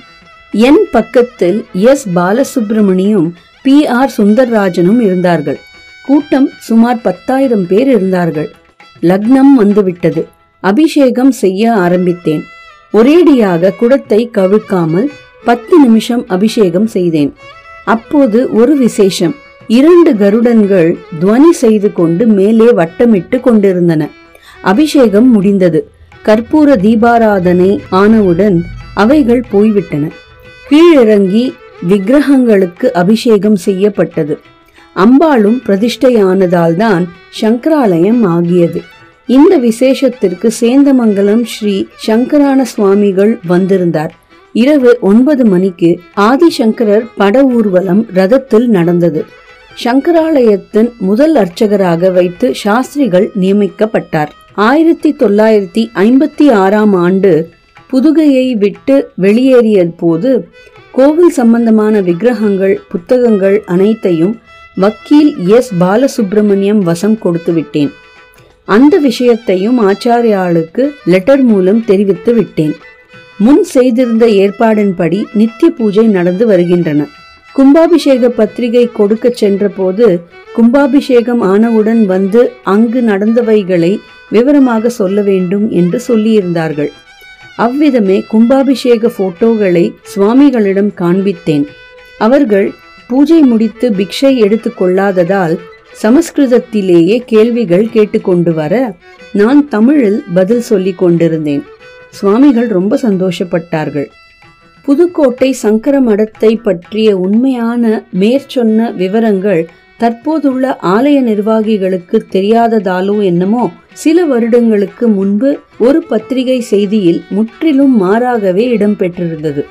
[0.55, 2.07] என் பக்கத்தில் எஸ்.
[2.15, 3.31] பாலசுப்ரமணியும்
[3.63, 3.87] பி.
[3.87, 4.13] ஆர்.
[4.17, 5.59] சுந்தர்ராஜனும் இருந்தார்கள்.
[6.05, 8.51] கூட்டம் சுமார் பத்தாயிரம் பேர் இருந்தார்கள்.
[9.01, 10.27] லக்னம் வந்துவிட்டது.
[10.59, 12.43] அபிஷேகம் செய்ய ஆரம்பித்தேன்.
[12.93, 15.07] ஒரேடியாக குடத்தை கவிழ்க்காமல்
[15.43, 17.33] பத்து நிமிஷம் அபிஷேகம் செய்தேன்.
[17.85, 19.35] அப்போது ஒரு விசேஷம்.
[19.67, 24.09] இரண்டு கருடன்கள் துவனி செய்து கொண்டு மேலே வட்டமிட்டு கொண்டிருந்தன.
[24.61, 25.89] அபிஷேகம் முடிந்தது.
[26.25, 28.63] கற்பூர தீபாராதனை ஆனவுடன்
[28.93, 30.07] அவைகள் போய்விட்டன.
[30.69, 31.53] கீழிறங்கி
[31.89, 34.39] விக்கிரகங்களுக்கு அபிஷேகம் செய்யப்பட்டது.
[34.95, 37.09] அம்பாளும் பிரதிஷ்டையானதால் தான்
[37.41, 38.81] சங்கராலயம் ஆகியது.
[39.27, 44.13] இந்த விசேஷத்திற்கு சேந்தமங்கலம் ஸ்ரீ சங்கரான சுவாமிகள் வந்திருந்தார்.
[44.51, 49.25] இரவு ஒன்பது மணிக்கு ஆதிசங்கரர் பட ஊர்வலம் ரதத்தில் நடந்தது.
[49.83, 54.31] சங்கராலயத்தின் முதல் அர்ச்சகராக வைத்து சாஸ்திரிகள் நியமிக்கப்பட்டார்.
[54.55, 57.49] ஆயிரத்தி தொள்ளாயிரத்தி ஐம்பத்தி ஆறாம் ஆண்டு
[57.93, 60.29] புதுகையை விட்டு வெளியேறிய போது
[60.91, 64.33] கோவில் சம்பந்தமான விக்கிரகங்கள் புத்தகங்கள் அனைத்தையும்
[64.75, 65.69] வக்கீல் எஸ்.
[65.79, 67.91] பாலசுப்ரமணியம் வசம் கொடுத்து விட்டேன்
[68.65, 72.73] அந்த விஷயத்தையும் ஆச்சாரியாளுக்கு லெட்டர் மூலம் தெரிவித்து விட்டேன்.
[73.37, 77.07] முன் செய்திருந்த ஏற்பாடின்படி நித்திய பூஜை நடந்து வருகின்றன.
[77.55, 80.07] கும்பாபிஷேக பத்திரிகை கொடுக்க சென்றபோது
[80.55, 83.93] கும்பாபிஷேகம் ஆனவுடன் வந்து அங்கு நடந்தவைகளை
[84.29, 86.91] விவரமாக சொல்ல வேண்டும் என்று சொல்லியிருந்தார்கள்.
[87.55, 91.65] அவ்விதமே கும்பாபிஷேக போட்டோகளை சுவாமிகளிடம் காண்பித்தேன்.
[92.17, 92.73] அவர்கள்
[93.07, 95.59] பூஜை முடித்து பிக்ஷை எடுத்துக் கொள்ளாததால்
[96.03, 98.95] சமஸ்கிருதத்திலேயே கேள்விகள் கேட்டுக்கொண்டு வர
[99.33, 101.63] நான் தமிழில் பதில் சொல்லிக் கொண்டிருந்தேன்.
[102.09, 104.07] சுவாமிகள் ரொம்ப சந்தோஷப்பட்டார்கள்.
[104.81, 109.69] புதுக்கோட்டை சங்கர மடத்தை பற்றிய உண்மையான மேற்சொன்ன விவரங்கள்
[110.03, 113.63] தற்போதுள்ள ஆலய நிர்வாகிகளுக்கு தெரியாததாலோ என்னமோ
[113.93, 119.63] சில வருடங்களுக்கு முன்பு ஒரு பத்திரிகை செய்தியில் முற்றிலும் மாறாகவே இடம்பெற்றிருந்தது.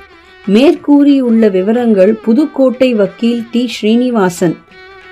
[0.45, 3.63] மேற்கூறியுள்ள விவரங்கள் புதுக்கோட்டை வக்கீல் டி.
[3.69, 4.55] ஸ்ரீனிவாசன்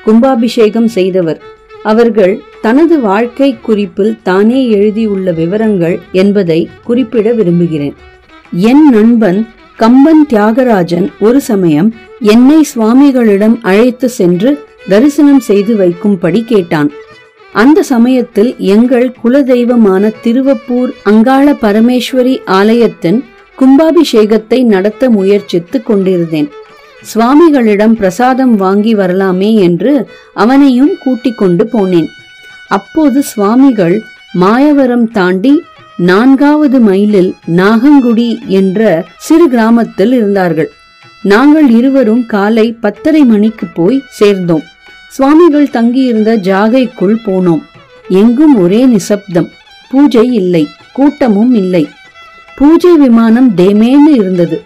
[0.05, 1.41] கும்பாபிஷேகம் செய்தவர்.
[1.83, 7.95] அவர்கள் தனது வாழ்க்கை குறிப்பில் தானே எழுதியுள்ள விவரங்கள் என்பதை குறிப்பிட விரும்புகிறேன்.
[8.71, 9.41] என் நண்பன்
[9.77, 11.89] கம்பன் தியாகராஜன் ஒரு சமயம்
[12.33, 14.51] என்னை சுவாமிகளிடம் அழைத்து சென்று
[14.89, 16.91] தரிசனம் செய்து வைக்கும்படி கேட்டான்.
[17.53, 23.25] அந்த சமயத்தில் எங்கள் குலதெய்வமான திருவப்பூர் அங்காள பரமேஸ்வரி ஆலயத்தின்
[23.59, 26.51] கும்பாபிஷேகத்தை நடத்த முயற்சித்துக் கொண்டிருந்தேன்.
[27.15, 32.07] சுவாமிகளிடம் பிரசாதம் வாங்கி வரலாமே என்று அவனையும் கூட்டிக் கொண்டு போனேன்.
[32.69, 35.63] அப்போது சுவாமிகள் மாயவரம் தாண்டி
[35.97, 40.71] நான்காவது மைலில் நாகங்குடி என்ற சிறு கிராமத்தில் இருந்தார்கள்.
[41.23, 44.63] நாங்கள் இருவரும் காலை பத்தரை மணிக்கு போய் சேர்ந்தோம்.
[45.11, 47.63] சுவாமிகள் தங்கியிருந்த ஜாகைக்குள் போனோம்.
[48.09, 49.49] எங்கும் ஒரே நிசப்தம்.
[49.91, 50.69] பூஜை இல்லை.
[50.93, 51.89] கூட்டமும் இல்லை.
[52.57, 54.63] பூஜை விமானம் தேமேன்னு இருந்தது.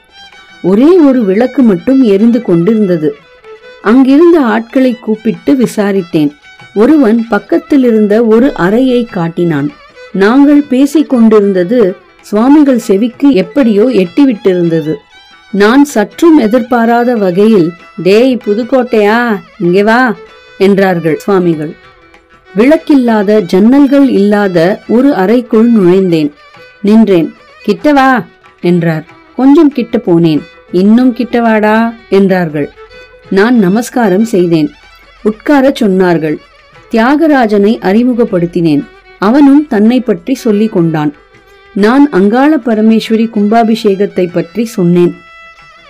[0.62, 3.16] ஒரே ஒரு விளக்கு மட்டும் எரிந்து கொண்டிருந்தது.
[3.83, 6.30] அங்கிருந்த ஆட்களை கூப்பிட்டு விசாரித்தேன்.
[6.74, 9.70] ஒருவன் பக்கத்தில் இருந்த ஒரு அறையை காட்டினான்.
[10.12, 14.94] நாங்கள் பேசிக் கொண்டிருந்தது சுவாமிகள் செவிக்கு எப்படியோ எட்டிவிட்டிருந்தது.
[15.50, 19.40] நான் சற்றும் எதிர்பாராத வகையில் டேய் புதுக்கோட்டையா?
[19.59, 20.14] இங்கே வா.
[20.59, 21.75] என்றார்கள் சுவாமிகள்.
[22.57, 26.31] விளக்கில்லாத ஜன்னல்கள் இல்லாத ஒரு அறைக்குள் நுழைந்தேன்.
[26.83, 27.35] நின்றேன்.
[27.67, 28.25] கிட்டவா?
[28.61, 29.05] என்றார்.
[29.37, 30.43] கொஞ்சம் கிட்ட போனேன்.
[30.73, 31.95] இன்னும் கிட்டவாடா?
[32.11, 32.71] என்றார்கள்.
[33.31, 34.71] நான் நமஸ்காரம் செய்தேன்.
[35.25, 36.37] உட்காரச் சொன்னார்கள்.
[36.90, 38.85] தியாகராஜனை அறிமுகப்படுத்தினேன்.
[39.19, 41.14] அவனும் தன்னை பற்றி சொல்லிக் கொண்டான்.
[41.75, 45.14] நான் அங்காள பரமேஸ்வரி கும்பாபிஷேகத்தை பற்றி சொன்னேன்.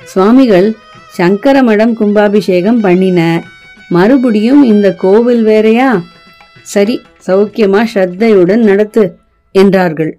[0.05, 0.75] சுவாமிகள்
[1.09, 3.43] சங்கர மடம் கும்பாபிஷேகம் பண்ணின
[3.97, 5.91] மறுபடியும் இந்த கோவில் வேறையா?
[6.73, 6.95] சரி
[7.27, 9.03] சௌக்கியமா ஸ்ரத்தையுடன் நடத்து
[9.55, 10.13] என்றார்கள்.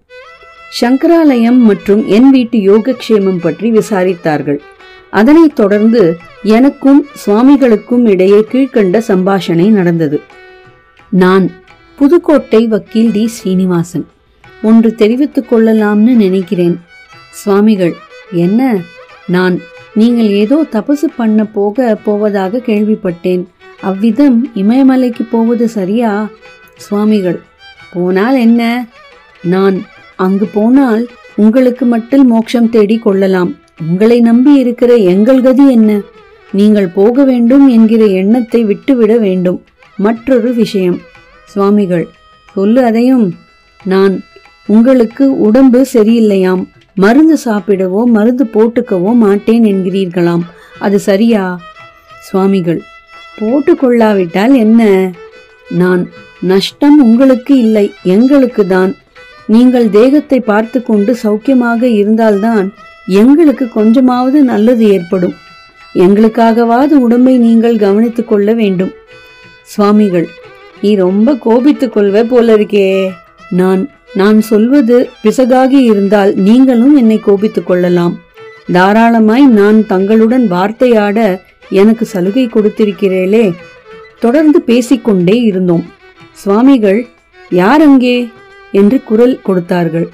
[0.82, 4.60] சங்கராலயம் மற்றும் என் வீட்டு யோகக்ஷேமம் பற்றி விசாரித்தார்கள்.
[5.10, 6.02] அதனைத் தொடர்ந்து
[6.44, 10.18] எனக்கும் சுவாமிகளுக்கும் இடையே கீழ்க்கண்ட சம்பாஷணை நடந்தது.
[11.24, 11.46] நான்
[12.00, 13.24] புதுக்கோட்டை வக்கீல் டி.
[13.28, 14.06] ஸ்ரீனிவாசன்
[14.62, 16.76] ஒன்று தெரிவித்துக் கொள்ளலாம்னு நினைக்கிறேன்.
[17.42, 17.96] சுவாமிகள்
[18.44, 18.62] என்ன?
[19.28, 19.56] நான்
[19.94, 23.44] நீங்கள் ஏதோ தபசு பண்ண போக போவதாக கேள்விப்பட்டேன்.
[23.82, 26.30] அவ்விதம் இமயமலைக்கு போவது சரியா?
[26.76, 27.42] சுவாமிகள்
[27.94, 28.88] போனால் என்ன?
[29.42, 29.82] நான்
[30.16, 33.56] அங்கு போனால் உங்களுக்கு மட்டும் மோட்சம் தேடி கொள்ளலாம்.
[33.90, 36.02] உங்களை நம்பி இருக்கிற எங்கள் கதி என்ன?
[36.52, 39.64] நீங்கள் போக வேண்டும் என்கிற எண்ணத்தை விட்டுவிட வேண்டும்.
[39.98, 41.02] மற்றொரு விஷயம்.
[41.46, 42.08] சுவாமிகள்
[42.54, 43.34] சொல்லு அதையும்.
[43.84, 44.24] நான்
[44.68, 46.66] உங்களுக்கு உடம்பு சரியில்லையாம்.
[46.94, 50.42] மருந்து சாப்பிடவோ மருந்து போட்டுக்கவோ மாட்டேன் என்கிறீர்களாம்.
[50.80, 51.60] அது சரியா?
[52.22, 52.82] சுவாமிகள்
[53.40, 55.12] போட்டுக்கொள்ளாவிட்டால் என்ன?
[55.70, 56.10] நான்
[56.42, 58.96] நஷ்டம் உங்களுக்கு இல்லை எங்களுக்கு தான்.
[59.48, 62.74] நீங்கள் தேகத்தை பார்த்து கொண்டு சௌக்கியமாக இருந்தால்தான்
[63.06, 65.34] எங்களுக்கு கொஞ்சமாவது நல்லது ஏற்படும்.
[65.96, 68.92] எங்களுக்காகவாது உடம்பை நீங்கள் கவனித்துக் கொள்ள வேண்டும்.
[69.64, 70.28] சுவாமிகள்
[70.82, 73.12] நீ ரொம்ப கோபித்துக் கொள்வ போல இருக்கே
[73.50, 78.20] நான் நான் சொல்வது பிசகாகி இருந்தால் நீங்களும் என்னை கோபித்துக் கொள்ளலாம்.
[78.72, 81.40] தாராளமாய் நான் தங்களுடன் வார்த்தையாட
[81.70, 83.52] எனக்கு சலுகை கொடுத்திருக்கிறீர்களே.
[84.20, 85.86] தொடர்ந்து பேசிக்கொண்டே இருந்தோம்.
[86.32, 87.08] சுவாமிகள்
[87.50, 88.30] யார் அங்கே?
[88.72, 90.10] என்று குரல் கொடுத்தார்கள்.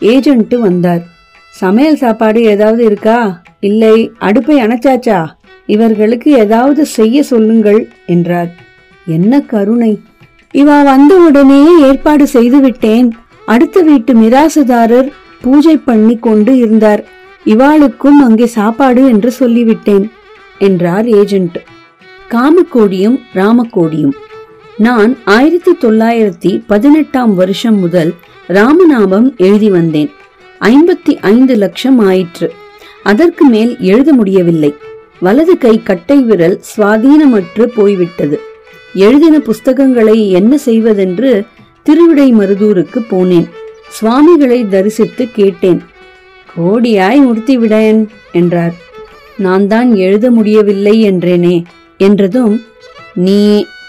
[0.00, 1.02] ஏஜென்ட்டு வந்தார்.
[1.50, 3.42] சமையல் சாப்பாடு ஏதாவது இருக்கா?
[3.60, 4.12] இல்லை.
[4.18, 5.26] அடுப்பை அணைச்சாச்சா?
[5.66, 8.54] இவர்களுக்கு ஏதாவது செய்ய சொல்லுங்கள் என்றார்.
[9.06, 10.00] என்ன கருணை.
[10.54, 13.16] இவா வந்த உடனேயே ஏற்பாடு செய்து விட்டேன்.
[13.46, 15.08] அடுத்த வீட்டு மிராசுதாரர்
[15.40, 17.04] பூஜை பண்ணி கொண்டு இருந்தார்.
[17.46, 20.08] இவாளுக்கும் அங்கே சாப்பாடு என்று சொல்லிவிட்டேன்.
[20.62, 21.58] என்றார் ஏஜென்ட்.
[22.30, 24.12] காமக்கோடியும் ராமக்கோடியும்.
[24.76, 28.14] நான் ஆயிரத்தி தொள்ளாயிரத்தி பதினெட்டாம் வருஷம் முதல்
[28.48, 30.10] ராமநாமம் எழுதி வந்தேன்.
[30.60, 32.52] ஐம்பத்தி ஐந்து லட்சம் ஆயிற்று.
[33.02, 34.74] அதற்கு மேல் எழுத முடியவில்லை.
[35.20, 38.40] வலது கை கட்டை விரல் சுவாதீனமற்று போய்விட்டது.
[38.94, 41.44] எழுதின புஸ்தகங்களை என்ன செய்வதென்று
[41.82, 43.48] திருவிடை மருதூருக்கு போனேன்.
[43.88, 45.82] சுவாமிகளை தரிசித்து கேட்டேன்.
[46.56, 48.90] கோடியாய் முடித்துவிடேன் என்றார்.
[49.44, 51.56] நான் தான் எழுத முடியவில்லை என்றேனே
[52.00, 52.54] என்றதும்
[53.24, 53.40] நீ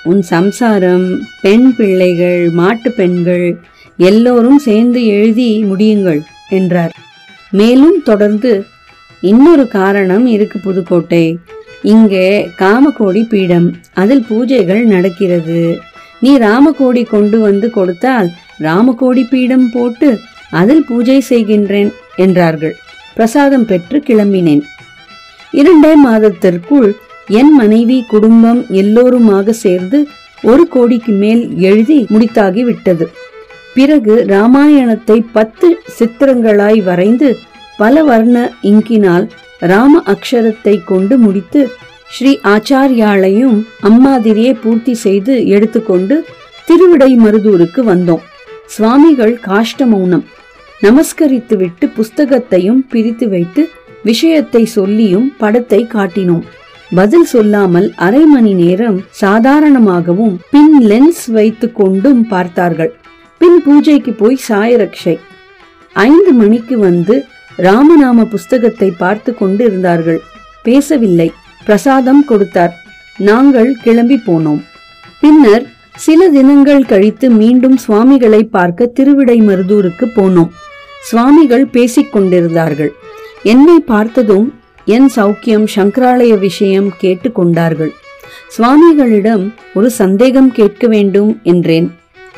[0.10, 1.06] உன் சம்சாரம்
[1.44, 3.48] பெண் பிள்ளைகள் மாட்டு பெண்கள்
[4.00, 6.22] எல்லோரும் சேர்ந்து எழுதி முடியுங்கள்
[6.58, 6.94] என்றார்.
[7.52, 8.52] மேலும் தொடர்ந்து
[9.22, 11.26] இன்னொரு காரணம் இருக்கு புதுக்கோட்டை.
[11.94, 12.28] இங்கே
[12.62, 13.68] காமகோடி பீடம்
[14.02, 15.62] அதில் பூஜைகள் நடக்கிறது.
[16.20, 20.10] நீ ராமகோடி கொண்டு வந்து கொடுத்தால் ராமகோடி பீடம் போட்டு
[20.60, 21.92] அதில் பூஜை செய்கின்றேன்
[22.26, 22.76] என்றார்கள்.
[23.16, 24.63] பிரசாதம் பெற்று கிளம்பினேன்.
[25.54, 26.89] இரண்டே மாதத்திற்குள்
[27.28, 30.08] என் மனைவி குடும்பம் எல்லோருமாக சேர்ந்து
[30.44, 33.06] ஒரு கோடிக்கு மேல் எழுதி முடித்தாகி விட்டது
[33.74, 35.68] பிறகு ராமாயணத்தை பத்து
[36.00, 37.30] சித்திரங்களாய் வரைந்து
[37.78, 39.26] பல வர்ண இங்கினால்
[39.60, 41.62] ராம அக்ஷரத்தை கொண்டு முடித்து
[42.10, 46.26] ஸ்ரீ ஆச்சாரியாளையும் அம்மாதிரியே பூர்த்தி செய்து எடுத்துக்கொண்டு
[46.68, 48.24] திருவிடை மருதூருக்கு வந்தோம்.
[48.66, 50.26] சுவாமிகள் காஷ்ட மௌனம்.
[50.82, 53.63] நமஸ்கரித்துவிட்டு புஸ்தகத்தையும் பிரித்து வைத்து
[54.04, 56.44] விஷயத்தை சொல்லியும் படத்தை காட்டினோம்.
[56.96, 62.92] பதில் சொல்லாமல் அரை மணி நேரம் சாதாரணமாகவும் பின் லென்ஸ் வைத்து கொண்டும் பார்த்தார்கள்.
[63.38, 65.16] பின் பூஜைக்கு போய் சாயரக்ஷை.
[65.94, 67.16] ஐந்து மணிக்கு வந்து
[67.58, 70.22] ராமநாம புஸ்தகத்தை பார்த்து கொண்டு இருந்தார்கள்
[70.63, 71.30] பேசவில்லை.
[71.66, 72.74] பிரசாதம் கொடுத்தார்.
[73.18, 74.62] நாங்கள் கிளம்பி போனோம்.
[75.22, 80.52] பின்னர் சில தினங்கள் கழித்து மீண்டும் சுவாமிகளை பார்க்க திருவிடை மருதூருக்கு போனோம்.
[81.02, 82.92] சுவாமிகள் பேசிக் கொண்டிருந்தார்கள்.
[83.43, 84.53] என்னை பார்த்ததும்
[84.86, 87.91] என் சௌக்கியம் சங்கராலய விஷயம் கேட்டு கொண்டார்கள்
[88.58, 91.88] சுவாமிகளிடம் ஒரு சந்தேகம் கேட்க வேண்டும் என்றேன்.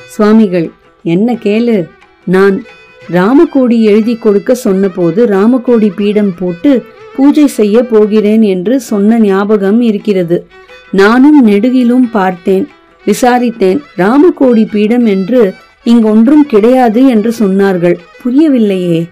[0.08, 0.72] சுவாமிகள்
[1.04, 1.88] என்ன கேளு?
[2.26, 2.64] நான்
[3.12, 6.84] ராமகோடி எழுதி கொடுக்க சொன்னபோது ராமகோடி பீடம் போட்டு
[7.16, 10.48] பூஜை செய்ய போகிறேன் என்று சொன்ன ஞாபகம் இருக்கிறது.
[10.92, 12.68] நானும் நெடுகிலும் பார்த்தேன்.
[13.06, 17.98] விசாரித்தேன் ராமகோடி பீடம் என்று இங்கொன்றும் கிடையாது என்று சொன்னார்கள்.
[18.24, 19.10] புரியவில்லையே.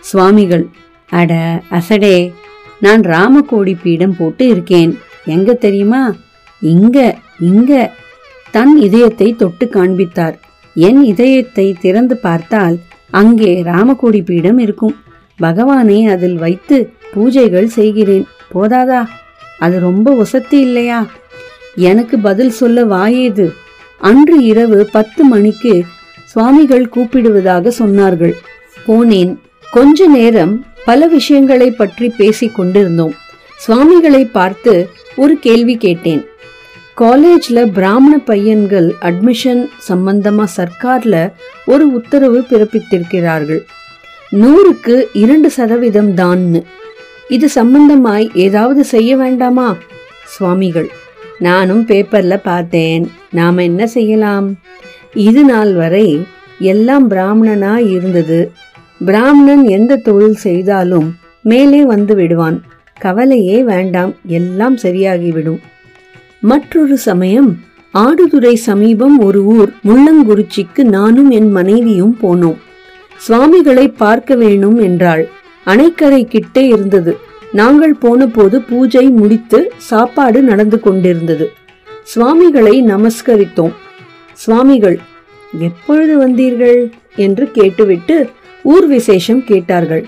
[0.00, 0.66] சுவாமிகள்
[1.10, 2.32] அட அசடே.
[2.80, 4.98] நான் ராமகோடி பீடம் போட்டு இருக்கேன்.
[5.24, 6.14] எங்க தெரியுமா?
[6.60, 7.92] இங்க இங்க.
[8.50, 10.38] தன் இதயத்தை தொட்டு காண்பித்தார்.
[10.74, 12.78] என் இதயத்தை திறந்து பார்த்தால்
[13.10, 14.96] அங்கே ராமகோடி பீடம் இருக்கும்.
[15.36, 18.26] பகவானை அதில் வைத்து பூஜைகள் செய்கிறேன்.
[18.54, 19.06] போதாதா?
[19.58, 21.06] அது ரொம்ப உசத்தி இல்லையா?
[21.74, 23.52] எனக்கு பதில் சொல்ல வாயேது.
[23.98, 25.84] அன்று இரவு பத்து மணிக்கு
[26.24, 28.32] சுவாமிகள் கூப்பிடுவதாக சொன்னார்கள்.
[28.86, 29.36] போனேன்.
[29.70, 33.14] கொஞ்ச நேரம் பல விஷயங்களை பற்றி பேசிக் கொண்டிருந்தோம்.
[33.56, 36.24] சுவாமிகளை பார்த்து ஒரு கேள்வி கேட்டேன்.
[36.96, 41.32] காலேஜ்ல பிராமண பையன்கள் அட்மிஷன் சம்பந்தமா சர்க்கார்ல
[41.66, 43.60] ஒரு உத்தரவு பிறப்பித்திருக்கிறார்கள்.
[44.32, 46.62] நூறுக்கு இரண்டு சதவீதம் தான்னு.
[47.28, 49.76] இது சம்பந்தமாய் ஏதாவது செய்ய வேண்டாமா?
[50.24, 50.88] சுவாமிகள்
[51.38, 53.10] நானும் பேப்பர்ல பார்த்தேன்.
[53.30, 54.58] நாம என்ன செய்யலாம்?
[55.14, 56.26] இது நாள் வரை
[56.58, 58.52] எல்லாம் பிராமணனா இருந்தது.
[59.04, 62.62] பிராமணன் எந்த தொழில் செய்தாலும் மேலே வந்து விடுவான்.
[63.00, 65.58] கவலையே வேண்டாம் எல்லாம் சரியாகிவிடும்.
[66.40, 67.58] மற்றொரு சமயம்
[67.92, 72.56] ஆடுதுறை சமீபம் ஒரு ஊர் முள்ளங்குறிச்சிக்கு நானும் என் மனைவியும் போனோம்.
[73.16, 75.28] சுவாமிகளை பார்க்க வேணும் என்றாள்.
[75.66, 77.16] அணைக்கரை கிட்டே இருந்தது.
[77.52, 81.52] நாங்கள் போனபோது பூஜை முடித்து சாப்பாடு நடந்து கொண்டிருந்தது.
[82.02, 83.72] சுவாமிகளை நமஸ்கரித்தோம்.
[84.32, 84.98] சுவாமிகள்
[85.60, 86.90] எப்பொழுது வந்தீர்கள்?
[87.16, 88.28] என்று கேட்டுவிட்டு
[88.72, 90.04] ஊர் விசேஷம் கேட்டார்கள்.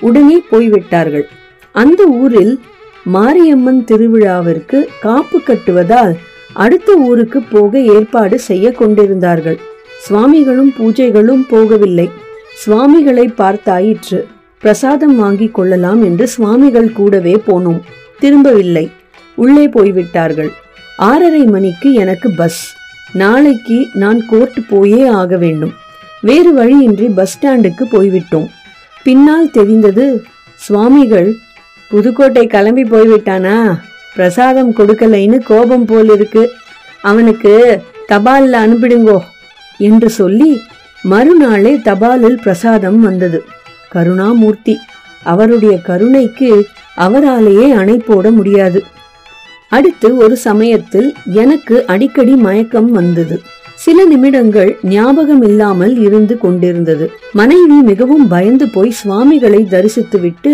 [0.00, 1.26] உடனே போய்விட்டார்கள்.
[1.72, 2.54] அந்த ஊரில்
[3.04, 6.14] மாரியம்மன் திருவிழாவிற்கு காப்பு கட்டுவதால்
[6.52, 9.58] அடுத்த ஊருக்கு போக ஏற்பாடு செய்ய கொண்டிருந்தார்கள்.
[9.98, 12.06] சுவாமிகளும் பூஜைகளும் போகவில்லை.
[12.54, 14.20] சுவாமிகளை பார்த்தாயிற்று.
[14.58, 17.80] பிரசாதம் வாங்கி கொள்ளலாம் என்று சுவாமிகள் கூடவே போனோம்.
[18.20, 18.90] திரும்பவில்லை.
[19.34, 20.50] உள்ளே போய்விட்டார்கள்.
[20.96, 22.62] ஆறரை மணிக்கு எனக்கு பஸ்.
[23.12, 25.72] நாளைக்கு நான் கோர்ட் போயே ஆக வேண்டும்.
[26.20, 28.46] வேறு வழியின்றி பஸ் ஸ்டாண்டுக்கு போய்விட்டோம்.
[29.02, 30.24] பின்னால் தெரிந்தது
[30.56, 31.34] சுவாமிகள்
[31.90, 33.78] புதுக்கோட்டை கிளம்பி போய்விட்டானா?
[34.14, 36.50] பிரசாதம் கொடுக்கலைன்னு கோபம் போல் இருக்கு.
[37.02, 39.18] அவனுக்கு தபாலில் அனுப்பிடுங்கோ
[39.78, 40.60] என்று சொல்லி
[41.02, 43.44] மறுநாளே தபாலில் பிரசாதம் வந்தது.
[43.92, 44.76] கருணாமூர்த்தி
[45.22, 48.84] அவருடைய கருணைக்கு அவராலேயே அணை போட முடியாது.
[49.68, 53.42] அடுத்து ஒரு சமயத்தில் எனக்கு அடிக்கடி மயக்கம் வந்தது.
[53.84, 57.10] சில நிமிடங்கள் ஞாபகம் இல்லாமல் இருந்து கொண்டிருந்தது.
[57.32, 60.52] மனைவி மிகவும் பயந்து போய் சுவாமிகளை தரிசித்துவிட்டு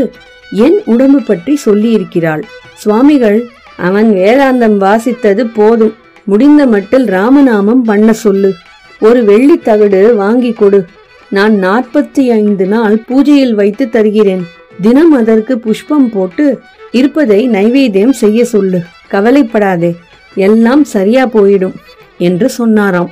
[0.51, 2.43] என் உடம்பு பற்றி சொல்லியிருக்கிறாள்.
[2.75, 3.39] சுவாமிகள்
[3.77, 5.95] அவன் வேதாந்தம் வாசித்தது போதும்.
[6.25, 8.53] முடிந்த மட்டில் ராமநாமம் பண்ண சொல்லு.
[9.01, 10.85] ஒரு வெள்ளி தகடு வாங்கி கொடு.
[11.29, 14.47] நான் நாற்பத்தி ஐந்து நாள் பூஜையில் வைத்து தருகிறேன்.
[14.81, 16.61] தினம் அதற்கு புஷ்பம் போட்டு
[16.91, 18.81] இருப்பதை நைவேத்தியம் செய்ய சொல்லு.
[19.09, 19.95] கவலைப்படாதே.
[20.35, 21.75] எல்லாம் சரியா போயிடும்.
[22.19, 23.11] என்று சொன்னாராம்.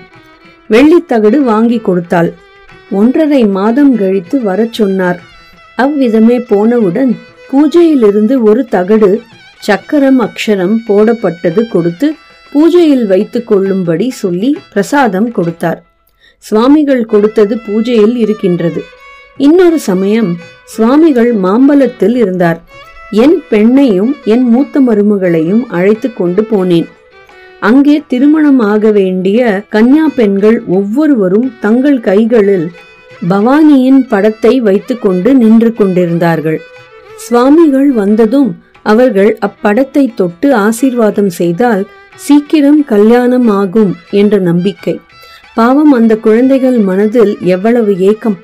[0.70, 2.32] வெள்ளித்தகடு வாங்கி கொடுத்தாள்.
[2.90, 5.22] ஒன்றரை மாதம் கழித்து வரச் சொன்னார்.
[5.76, 7.18] அவ்விதமே போனவுடன்
[7.50, 9.20] பூஜையிலிருந்து ஒரு தகடு
[9.58, 12.14] சக்கரம் அக்ஷரம் போடப்பட்டது கொடுத்து
[12.52, 15.84] பூஜையில் வைத்துக் கொள்ளும்படி சொல்லி பிரசாதம் கொடுத்தார்.
[16.38, 18.84] சுவாமிகள் கொடுத்தது பூஜையில் இருக்கின்றது.
[19.36, 22.62] இன்னொரு சமயம் சுவாமிகள் மாம்பலத்தில் இருந்தார்.
[23.10, 26.86] என் பெண்ணையும் என் மூத்த மருமகளையும் அழைத்து கொண்டு போனேன்.
[27.68, 29.40] அங்கே திருமணம் ஆக வேண்டிய
[29.72, 32.66] கன்யா பெண்கள் ஒவ்வொருவரும் தங்கள் கைகளில்
[33.28, 36.58] பவானியின் படத்தை வைத்துக்கொண்டு நின்று கொண்டிருந்தார்கள்.
[37.16, 38.50] சுவாமிகள் வந்ததும்
[38.82, 41.82] அவர்கள் அப்படத்தை தொட்டு ஆசீர்வாதம் செய்தால்
[42.16, 44.96] சீக்கிரம் கல்யாணம் ஆகும் என்ற நம்பிக்கை.
[45.54, 48.38] பாவம் அந்த குழந்தைகள் மனதில் எவ்வளவு ஏக்கம்.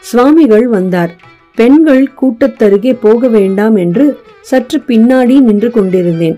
[0.00, 1.12] சுவாமிகள் வந்தார்.
[1.58, 4.06] பெண்கள் கூட்டத்தருகே போக வேண்டாம் என்று
[4.40, 6.36] சற்று பின்னாடி நின்று கொண்டிருந்தேன்.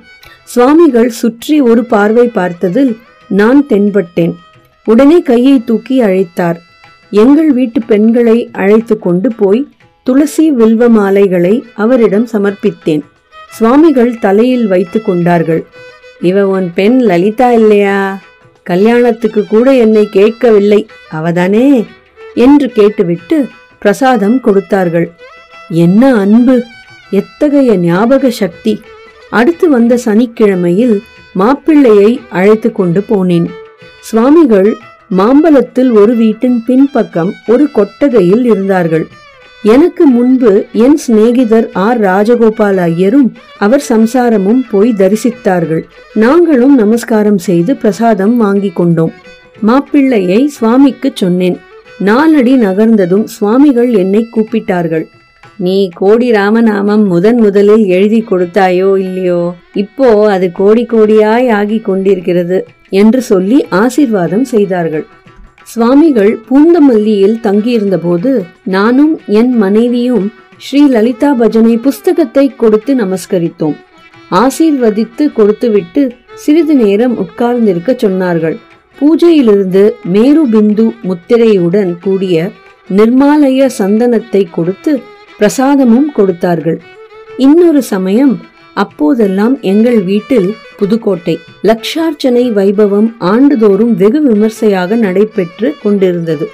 [0.48, 2.96] சுவாமிகள் சுற்றி ஒரு பார்வை பார்த்ததில்
[3.28, 4.34] நான் தென்பட்டேன்.
[4.84, 6.56] உடனே கையை தூக்கி அழைத்தார்.
[7.11, 9.68] எங்கள் வீட்டு பெண்களை அழைத்து கொண்டு போய்
[10.02, 13.00] துளசி வில்வ மாலைகளை அவரிடம் சமர்ப்பித்தேன்.
[13.50, 15.66] சுவாமிகள் தலையில் வைத்து கொண்டார்கள்.
[16.20, 18.18] இவ உன் பெண் லலிதா இல்லையா?
[18.62, 20.88] கல்யாணத்துக்கு கூட என்னை கேட்கவில்லை.
[21.12, 21.87] அவதானே?
[22.34, 25.11] என்று கேட்டுவிட்டு பிரசாதம் கொடுத்தார்கள்.
[25.68, 26.62] என்ன அன்பு?
[27.11, 28.80] எத்தகைய ஞாபக சக்தி?
[29.30, 31.00] அடுத்து வந்த சனிக்கிழமையில்
[31.38, 33.46] மாப்பிள்ளையை அழைத்து கொண்டு போனேன்.
[34.00, 34.76] சுவாமிகள்
[35.18, 39.06] மாம்பலத்தில் ஒரு வீட்டின் பின்பக்கம் ஒரு கொட்டகையில் இருந்தார்கள்.
[39.62, 42.00] எனக்கு முன்பு என் சிநேகிதர் ஆர்.
[42.00, 45.82] ராஜகோபால் ஐயரும் அவர் சம்சாரமும் போய் தரிசித்தார்கள்.
[46.14, 49.12] நாங்களும் நமஸ்காரம் செய்து பிரசாதம் வாங்கி கொண்டோம்.
[49.66, 51.58] மாப்பிள்ளையை சுவாமிக்கு சொன்னேன்.
[51.98, 55.06] நாலடி நகர்ந்ததும் சுவாமிகள் என்னை கூப்பிட்டார்கள்.
[55.59, 59.40] நீ கோடி ராமநாமம் முதன் முதலில் எழுதி கொடுத்தாயோ இல்லையோ
[59.75, 62.59] இப்போ அது கோடி கோடியாய் ஆகி கொண்டிருக்கிறது
[62.90, 65.07] என்று சொல்லி ஆசிர்வாதம் செய்தார்கள்.
[65.62, 68.31] சுவாமிகள் பூந்தமல்லியில் தங்கியிருந்தபோது
[68.77, 73.77] நானும் என் மனைவியும் ஸ்ரீ லலிதா பஜனை புஸ்தகத்தை கொடுத்து நமஸ்கரித்தோம்.
[74.42, 76.03] ஆசீர்வதித்து கொடுத்துவிட்டு
[76.35, 78.57] சிறிது நேரம் உட்கார்ந்திருக்க சொன்னார்கள்.
[78.99, 82.51] பூஜையிலிருந்து மேரு பிந்து முத்திரையுடன் கூடிய
[82.90, 84.92] நிர்மாலய சந்தனத்தை கொடுத்து
[85.40, 86.81] பிரசாதமும் கொடுத்தார்கள்.
[87.37, 88.40] இன்னொரு சமயம்
[88.74, 96.48] அப்போதெல்லாம் எங்கள் வீட்டில் புதுக்கோட்டை லக்ஷார்ச்சனை வைபவம் ஆண்டுதோறும் வெகு விமர்சையாக நடைபெற்று கொண்டிருந்தது.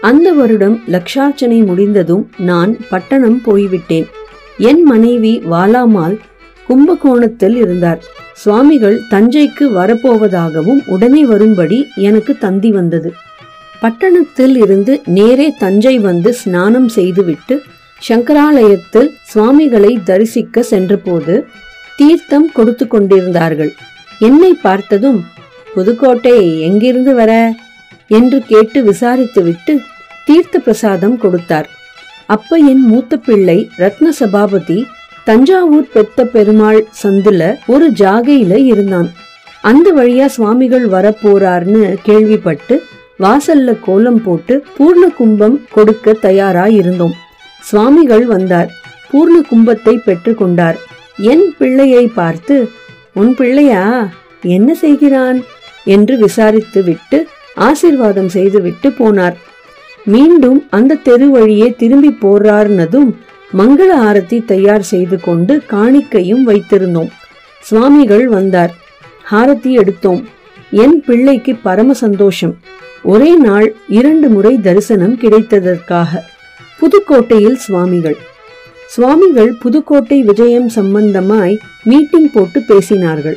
[0.00, 4.06] அந்த வருடம் லக்ஷார்ச்சனை முடிந்ததும் நான் பட்டணம் போய்விட்டேன்.
[4.58, 6.16] என் மனைவி வாலாமால்
[6.68, 8.00] கும்பகோணத்தில் இருந்தார்.
[8.32, 13.12] சுவாமிகள் தஞ்சைக்கு வரப்போவதாகவும் உடனே வரும்படி எனக்கு தந்தி வந்தது.
[13.80, 17.62] பட்டணத்தில் இருந்து நேரே தஞ்சை வந்து ஸ்நானம் செய்துவிட்டு
[18.08, 21.46] சங்கராலயத்தில் சுவாமிகளை தரிசிக்க சென்றபோது
[21.96, 23.72] தீர்த்தம் கொடுத்து கொண்டிருந்தார்கள்.
[24.18, 25.24] என்னை பார்த்ததும்
[25.74, 27.54] புதுக்கோட்டை எங்கிருந்து வர?
[28.08, 29.78] என்று கேட்டு விசாரித்துவிட்டு
[30.26, 31.68] தீர்த்த பிரசாதம் கொடுத்தார்.
[32.26, 34.86] அப்ப என் மூத்த பிள்ளை ரத்ன சபாபதி
[35.24, 39.10] தஞ்சாவூர் பெத்த பெருமாள் சந்துல ஒரு ஜாகையில இருந்தான்.
[39.62, 42.82] அந்த வழியா சுவாமிகள் வரப்போறார்னு கேள்விப்பட்டு
[43.18, 47.21] வாசல்ல கோலம் போட்டு பூர்ண கும்பம் கொடுக்க தயாரா இருந்தோம்.
[47.62, 48.70] சுவாமிகள் வந்தார்.
[49.10, 50.78] பூர்ண கும்பத்தை பெற்றுக்கொண்டார்
[51.16, 52.68] என் பிள்ளையை பார்த்து
[53.14, 54.08] உன் பிள்ளையா
[54.42, 55.44] என்ன செய்கிறான்?
[55.84, 59.36] என்று விசாரித்து விட்டு ஆசிர்வாதம் செய்துவிட்டு போனார்.
[60.04, 63.10] மீண்டும் அந்த தெரு வழியே திரும்பி போறார்னதும்
[63.58, 67.10] மங்கள ஆரத்தி தயார் செய்து கொண்டு காணிக்கையும் வைத்திருந்தோம்.
[67.60, 68.74] சுவாமிகள் வந்தார்.
[69.30, 70.22] ஆரத்தி எடுத்தோம்.
[70.70, 72.54] என் பிள்ளைக்கு பரம சந்தோஷம்.
[73.02, 76.22] ஒரே நாள் இரண்டு முறை தரிசனம் கிடைத்ததற்காக.
[76.82, 78.16] புதுக்கோட்டையில் சுவாமிகள்.
[78.86, 83.36] சுவாமிகள் புதுக்கோட்டை விஜயம் சம்பந்தமாய் மீட்டிங் போட்டு பேசினார்கள்.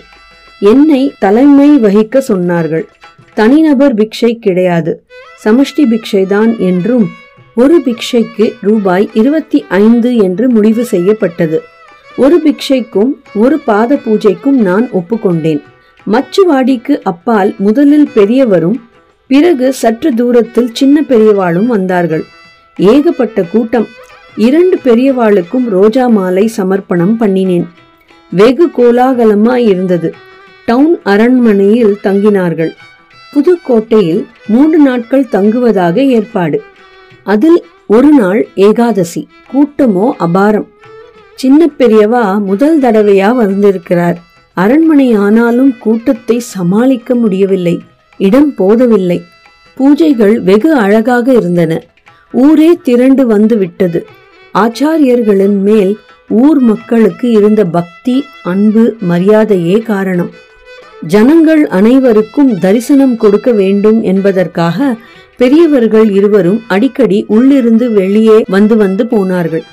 [0.60, 2.86] என்னை தலைமை வகிக்க சொன்னார்கள்.
[3.34, 5.04] தனிநபர் பிக்ஷை கிடையாது.
[5.44, 7.10] சமஷ்டி பிக்ஷைதான் என்றும்
[7.56, 11.62] ஒரு பிக்ஷைக்கு ரூபாய் இருபத்தி ஐந்து என்று முடிவு செய்யப்பட்டது.
[12.18, 15.62] ஒரு பிக்ஷைக்கும் ஒரு பாத பூஜைக்கும் நான் ஒப்புக்கொண்டேன்.
[16.12, 18.90] மச்சுவாடிக்கு அப்பால் முதலில் பெரியவரும்
[19.28, 22.26] பிறகு சற்று தூரத்தில் சின்ன பெரியவாளும் வந்தார்கள்.
[22.78, 23.88] ஏகப்பட்ட கூட்டம்.
[24.36, 27.66] இரண்டு பெரியவாளுக்கும் ரோஜா மாலை சமர்ப்பணம் பண்ணினேன்.
[28.32, 30.14] வெகு கோலாகலமாய் இருந்தது.
[30.66, 32.72] டவுன் அரண்மனையில் தங்கினார்கள்.
[33.34, 36.62] புதுக்கோட்டையில் மூன்று நாட்கள் தங்குவதாக ஏற்பாடு.
[37.24, 40.68] அதில் ஒரு நாள் ஏகாதசி கூட்டமோ அபாரம்.
[41.36, 44.18] சின்ன பெரியவா முதல் தடவையா வந்திருக்கிறார்.
[44.54, 47.82] அரண்மனை ஆனாலும் கூட்டத்தை சமாளிக்க முடியவில்லை.
[48.18, 49.22] இடம் போதவில்லை.
[49.78, 51.84] பூஜைகள் வெகு அழகாக இருந்தன.
[52.44, 54.06] ஊரே திரண்டு வந்து விட்டது
[54.54, 55.98] ஆச்சாரியர்களின் மேல்
[56.30, 60.32] ஊர் மக்களுக்கு இருந்த பக்தி அன்பு மரியாதையே காரணம்.
[61.08, 64.96] ஜனங்கள் அனைவருக்கும் தரிசனம் கொடுக்க வேண்டும் என்பதற்காக
[65.38, 69.64] பெரியவர்கள் இருவரும் அடிக்கடி உள்ளிருந்து வெளியே வந்து வந்து போனார்கள்.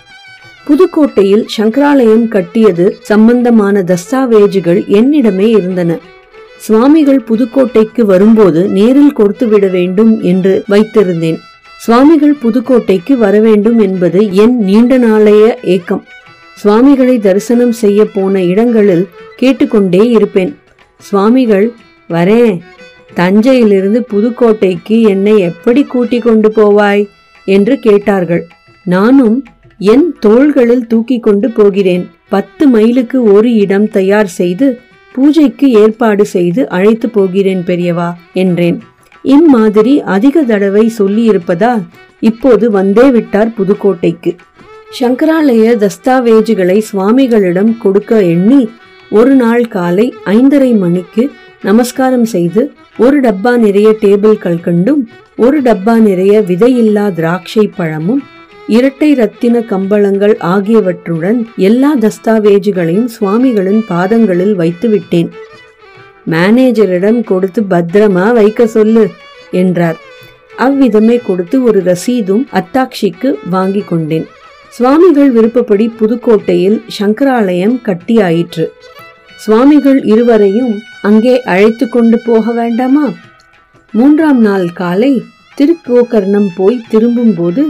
[0.66, 5.98] புதுக்கோட்டையில் சங்கராலயம் கட்டியது சம்பந்தமான தஸ்தாவேஜுகள் என்னிடமே இருந்தன.
[6.58, 11.40] சுவாமிகள் புதுக்கோட்டைக்கு வரும்போது நேரில் கொடுத்து விட வேண்டும் என்று வைத்திருந்தேன்.
[11.82, 16.04] சுவாமிகள் புதுக்கோட்டைக்கு வர வேண்டும் என்பது என் நீண்ட நாளைய ஏக்கம்.
[16.56, 20.56] சுவாமிகளை தரிசனம் செய்ய போன இடங்களில் கேட்டுக்கொண்டே இருப்பேன்.
[20.98, 21.72] சுவாமிகள்
[22.10, 22.60] வரேன்
[23.14, 27.08] தஞ்சையிலிருந்து புதுக்கோட்டைக்கு என்னை எப்படி கூட்டி கொண்டு போவாய்?
[27.44, 28.46] என்று கேட்டார்கள்.
[28.84, 29.44] நானும்
[29.78, 32.10] என் தோள்களில் தூக்கி கொண்டு போகிறேன்.
[32.28, 34.78] பத்து மைலுக்கு ஒரு இடம் தயார் செய்து
[35.12, 38.82] பூஜைக்கு ஏற்பாடு செய்து அழைத்து போகிறேன் பெரியவா என்றேன்.
[39.22, 41.82] இம்மாதிரி அதிக தடவை சொல்லியிருப்பதால்
[42.20, 44.36] இப்போது வந்தே விட்டார் புதுக்கோட்டைக்கு.
[45.00, 48.68] சங்கராலய தஸ்தாவேஜுகளை சுவாமிகளிடம் கொடுக்க எண்ணி
[49.10, 51.30] ஒரு நாள் காலை ஐந்தரை மணிக்கு
[51.62, 55.06] நமஸ்காரம் செய்து ஒரு டப்பா நிறைய டேபிள் கல்கண்டும்
[55.36, 58.22] ஒரு டப்பா நிறைய விதையில்லா திராட்சை பழமும்
[58.66, 65.32] இரட்டை ரத்தின கம்பளங்கள் ஆகியவற்றுடன் எல்லா தஸ்தாவேஜுகளையும் சுவாமிகளின் பாதங்களில் வைத்து விட்டேன்
[66.30, 69.10] மேனேஜரிடம் கொடுத்து பத்திரமா வைக்க சொல்லு
[69.50, 69.96] என்றார்.
[70.56, 74.26] அவ்விதமே கொடுத்து ஒரு ரசீதும் அத்தாட்சிக்கு வாங்கி கொண்டேன்.
[74.68, 78.66] சுவாமிகள் விருப்பப்படி புதுக்கோட்டையில் சங்கராலயம் கட்டியாயிற்று.
[79.36, 83.06] சுவாமிகள் இருவரையும் அங்கே அழைத்து கொண்டு போக வேண்டாமா?
[83.90, 85.22] மூன்றாம் நாள் காலை
[85.58, 87.62] திருக்கோகர்ணம் போய் திரும்பும்போது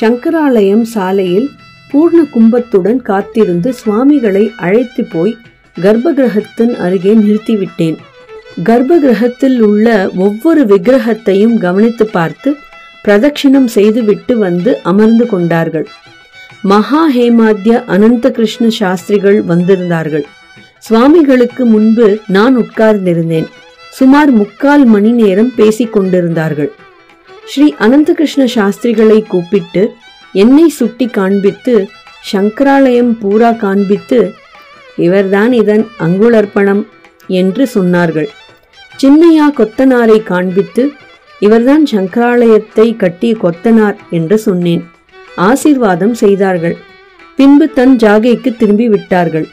[0.00, 1.50] சங்கராலயம் சாலையில்
[1.92, 5.36] பூர்ண கும்பத்துடன் காத்திருந்து சுவாமிகளை அழைத்து போய்
[5.76, 7.96] கர்ப்ப கிரகத்தின் அருகே நிறுத்திவிட்டேன்.
[8.62, 12.56] கர்ப்ப கிரகத்தில் உள்ள ஒவ்வொரு விக்கிரகத்தையும் கவனித்து பார்த்து
[13.04, 15.86] பிரதட்சிணம் செய்துவிட்டு வந்து அமர்ந்து கொண்டார்கள்.
[16.62, 20.24] மகா ஹேமாத்ய அனந்த கிருஷ்ண சாஸ்திரிகள் வந்திருந்தார்கள்.
[20.78, 23.48] சுவாமிகளுக்கு முன்பு நான் உட்கார்ந்திருந்தேன்.
[23.90, 26.72] சுமார் முக்கால் மணி நேரம் பேசிக் கொண்டிருந்தார்கள்.
[27.44, 29.82] ஸ்ரீ அனந்தகிருஷ்ண சாஸ்திரிகளை கூப்பிட்டு
[30.32, 31.88] என்னை சுட்டி காண்பித்து
[32.32, 34.34] சங்கராலயம் பூரா காண்பித்து
[34.96, 36.82] இவர்தான் இதன் அங்குளர்ப்பணம்
[37.26, 38.28] என்று சொன்னார்கள்.
[39.02, 40.92] சின்னையா கொத்தனாரை காண்பித்து
[41.40, 44.82] இவர்தான் சங்கராலயத்தை கட்டிய கொத்தனார் என்று சொன்னேன்.
[45.36, 46.76] ஆசீர்வாதம் செய்தார்கள்.
[47.36, 49.46] பின்பு தன் ஜாகைக்கு திரும்பி விட்டார்கள்.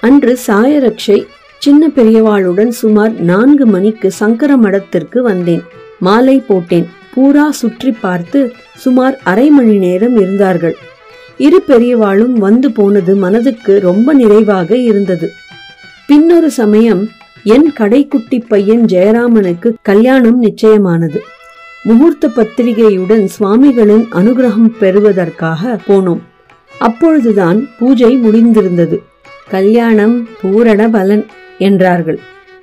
[0.00, 1.26] அன்று சாயரக்ஷை
[1.58, 5.62] சின்ன பெரியவாளுடன் சுமார் நான்கு மணிக்கு சங்கர மடத்திற்கு வந்தேன்.
[5.98, 6.88] மாலை போட்டேன்.
[7.14, 10.76] பூரா சுற்றி பார்த்து சுமார் அரை மணி நேரம் இருந்தார்கள்.
[11.38, 15.30] இரு பெரியவாளும் வந்து போனது மனதுக்கு ரொம்ப நிறைவாக இருந்தது.
[16.06, 17.08] பின்னொரு சமயம்
[17.42, 21.18] என் கடைக்குட்டி பையன் ஜெயராமனுக்கு கல்யாணம் நிச்சயமானது.
[21.82, 26.20] முகூர்த்த பத்திரிகையுடன் சுவாமிகளின் அனுகிரகம் பெறுவதற்காக போனோம்.
[26.78, 28.98] அப்பொழுதுதான் பூஜை முடிந்திருந்தது.
[29.48, 31.26] கல்யாணம் பூரண பலன்
[31.58, 32.18] என்றார்கள்.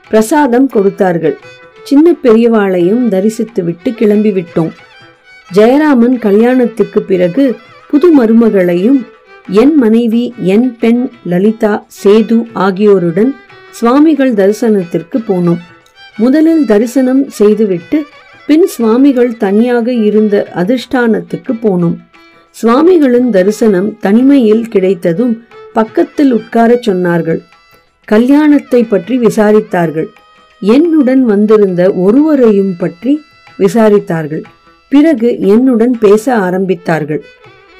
[0.10, 1.38] பிரசாதம் கொடுத்தார்கள்.
[1.84, 4.72] சின்ன பெரியவாளையும் தரிசித்துவிட்டு கிளம்பிவிட்டோம்.
[5.54, 7.56] ஜெயராமன் கல்யாணத்துக்கு பிறகு
[7.92, 9.00] புது மருமகளையும்
[9.62, 11.72] என் மனைவி என் பெண் லலிதா
[12.04, 13.32] சேது ஆகியோருடன்
[13.70, 15.62] சுவாமிகள் தரிசனத்திற்கு போனோம்.
[16.18, 17.98] முதலில் தரிசனம் செய்துவிட்டு
[18.48, 21.98] பின் சுவாமிகள் தனியாக இருந்த அதிர்ஷ்டானத்துக்கு போனோம்.
[22.56, 25.34] சுவாமிகளின் தரிசனம் தனிமையில் கிடைத்ததும்
[25.74, 27.42] பக்கத்தில் உட்காரச் சொன்னார்கள்.
[28.08, 30.10] கல்யாணத்தை பற்றி விசாரித்தார்கள்.
[30.62, 33.14] என்னுடன் வந்திருந்த ஒருவரையும் பற்றி
[33.60, 34.44] விசாரித்தார்கள்.
[34.90, 37.22] பிறகு என்னுடன் பேச ஆரம்பித்தார்கள்.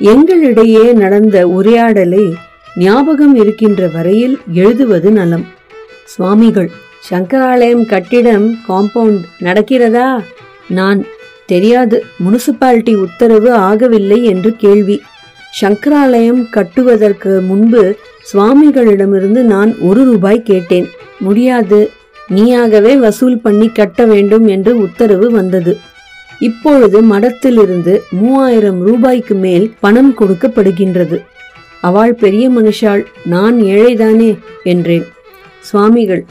[0.02, 2.34] எங்களிடையே நடந்த உரையாடலை
[2.76, 5.46] ஞாபகம் இருக்கின்ற வரையில் எழுதுவது நலம்.
[6.06, 6.72] சுவாமிகள்
[7.10, 10.20] சங்கராலயம் கட்டிடம் காம்பவுண்ட் நடக்கிறதா?
[10.68, 11.06] நான்
[11.46, 12.04] தெரியாது.
[12.26, 15.02] முனிசிபாலிட்டி உத்தரவு ஆகவில்லை என்று கேள்வி.
[15.62, 17.96] சங்கராலயம் கட்டுவதற்கு முன்பு
[18.34, 20.88] சுவாமிகளிடமிருந்து நான் ஒரு ரூபாய் கேட்டேன்.
[21.20, 21.92] முடியாது.
[22.30, 25.78] நீயாகவே வசூல் பண்ணி கட்ட வேண்டும் என்று உத்தரவு வந்தது.
[26.42, 31.22] இப்பொழுது மடத்திலிருந்து மூவாயிரம் ரூபாய்க்கு மேல் பணம் கொடுக்கப்படுகின்றது.
[31.82, 34.38] அவள் பெரிய மனுஷாள் நான் ஏழைதானே?
[34.64, 35.06] என்றேன்.
[35.60, 36.26] சுவாமிகள்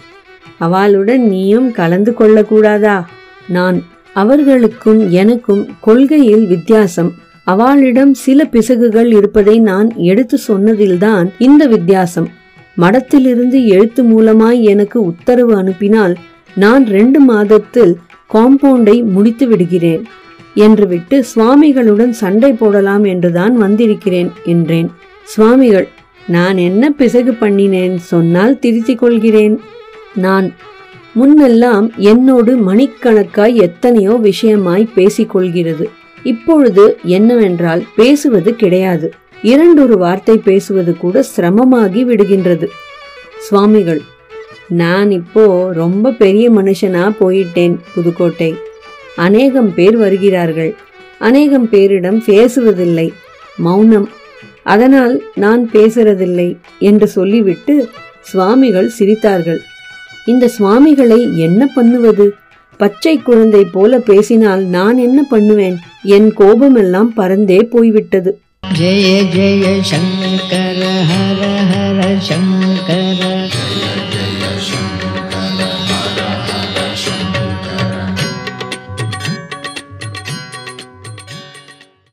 [0.59, 3.05] அவளுடன் நீயும் கலந்து கொள்ளக்கூடாதா?
[3.49, 3.85] நான்
[4.15, 7.13] அவர்களுக்கும் எனக்கும் கொள்கையில் வித்தியாசம்.
[7.45, 12.29] அவளிடம் சில பிசகுகள் இருப்பதை நான் எடுத்து சொன்னதில்தான் இந்த வித்தியாசம்.
[12.81, 16.17] மடத்திலிருந்து எழுத்து மூலமாய் எனக்கு உத்தரவு அனுப்பினால்
[16.55, 17.97] நான் ரெண்டு மாதத்தில்
[18.35, 20.03] காம்பவுண்டை முடித்து விடுகிறேன்
[20.55, 24.89] என்று விட்டு சுவாமிகளுடன் சண்டை போடலாம் என்றுதான் வந்திருக்கிறேன் என்றேன்.
[25.25, 25.89] சுவாமிகள்
[26.27, 29.57] நான் என்ன பிசகு பண்ணினேன் சொன்னால் திருத்திக் கொள்கிறேன்.
[30.15, 30.47] நான்
[31.21, 35.87] முன்னெல்லாம் என்னோடு மணிக்கணக்காய் எத்தனையோ விஷயமாய் பேசிக்கொள்கிறது
[36.23, 36.85] இப்பொழுது
[37.17, 39.09] என்னவென்றால் பேசுவது கிடையாது.
[39.43, 42.67] இரண்டொரு வார்த்தை பேசுவது கூட சிரமமாகி விடுகின்றது.
[43.39, 44.03] சுவாமிகள்
[44.71, 48.55] நான் இப்போ ரொம்ப பெரிய மனுஷனா போயிட்டேன் புதுக்கோட்டை.
[49.17, 50.75] அநேகம் பேர் வருகிறார்கள்.
[51.19, 53.13] அநேகம் பேரிடம் பேசுவதில்லை.
[53.57, 54.09] மௌனம்.
[54.63, 57.89] அதனால் நான் பேசுறதில்லை என்று சொல்லிவிட்டு
[58.21, 59.59] சுவாமிகள் சிரித்தார்கள்.
[60.27, 62.35] இந்த சுவாமிகளை என்ன பண்ணுவது?
[62.77, 65.79] பச்சை குழந்தை போல பேசினால் நான் என்ன பண்ணுவேன்?
[66.03, 68.41] என் கோபமெல்லாம் பறந்தே போய்விட்டது.
[68.81, 71.41] ஜெய ஜெய சங்கர ஹர
[71.73, 73.40] ஹர சங்கர.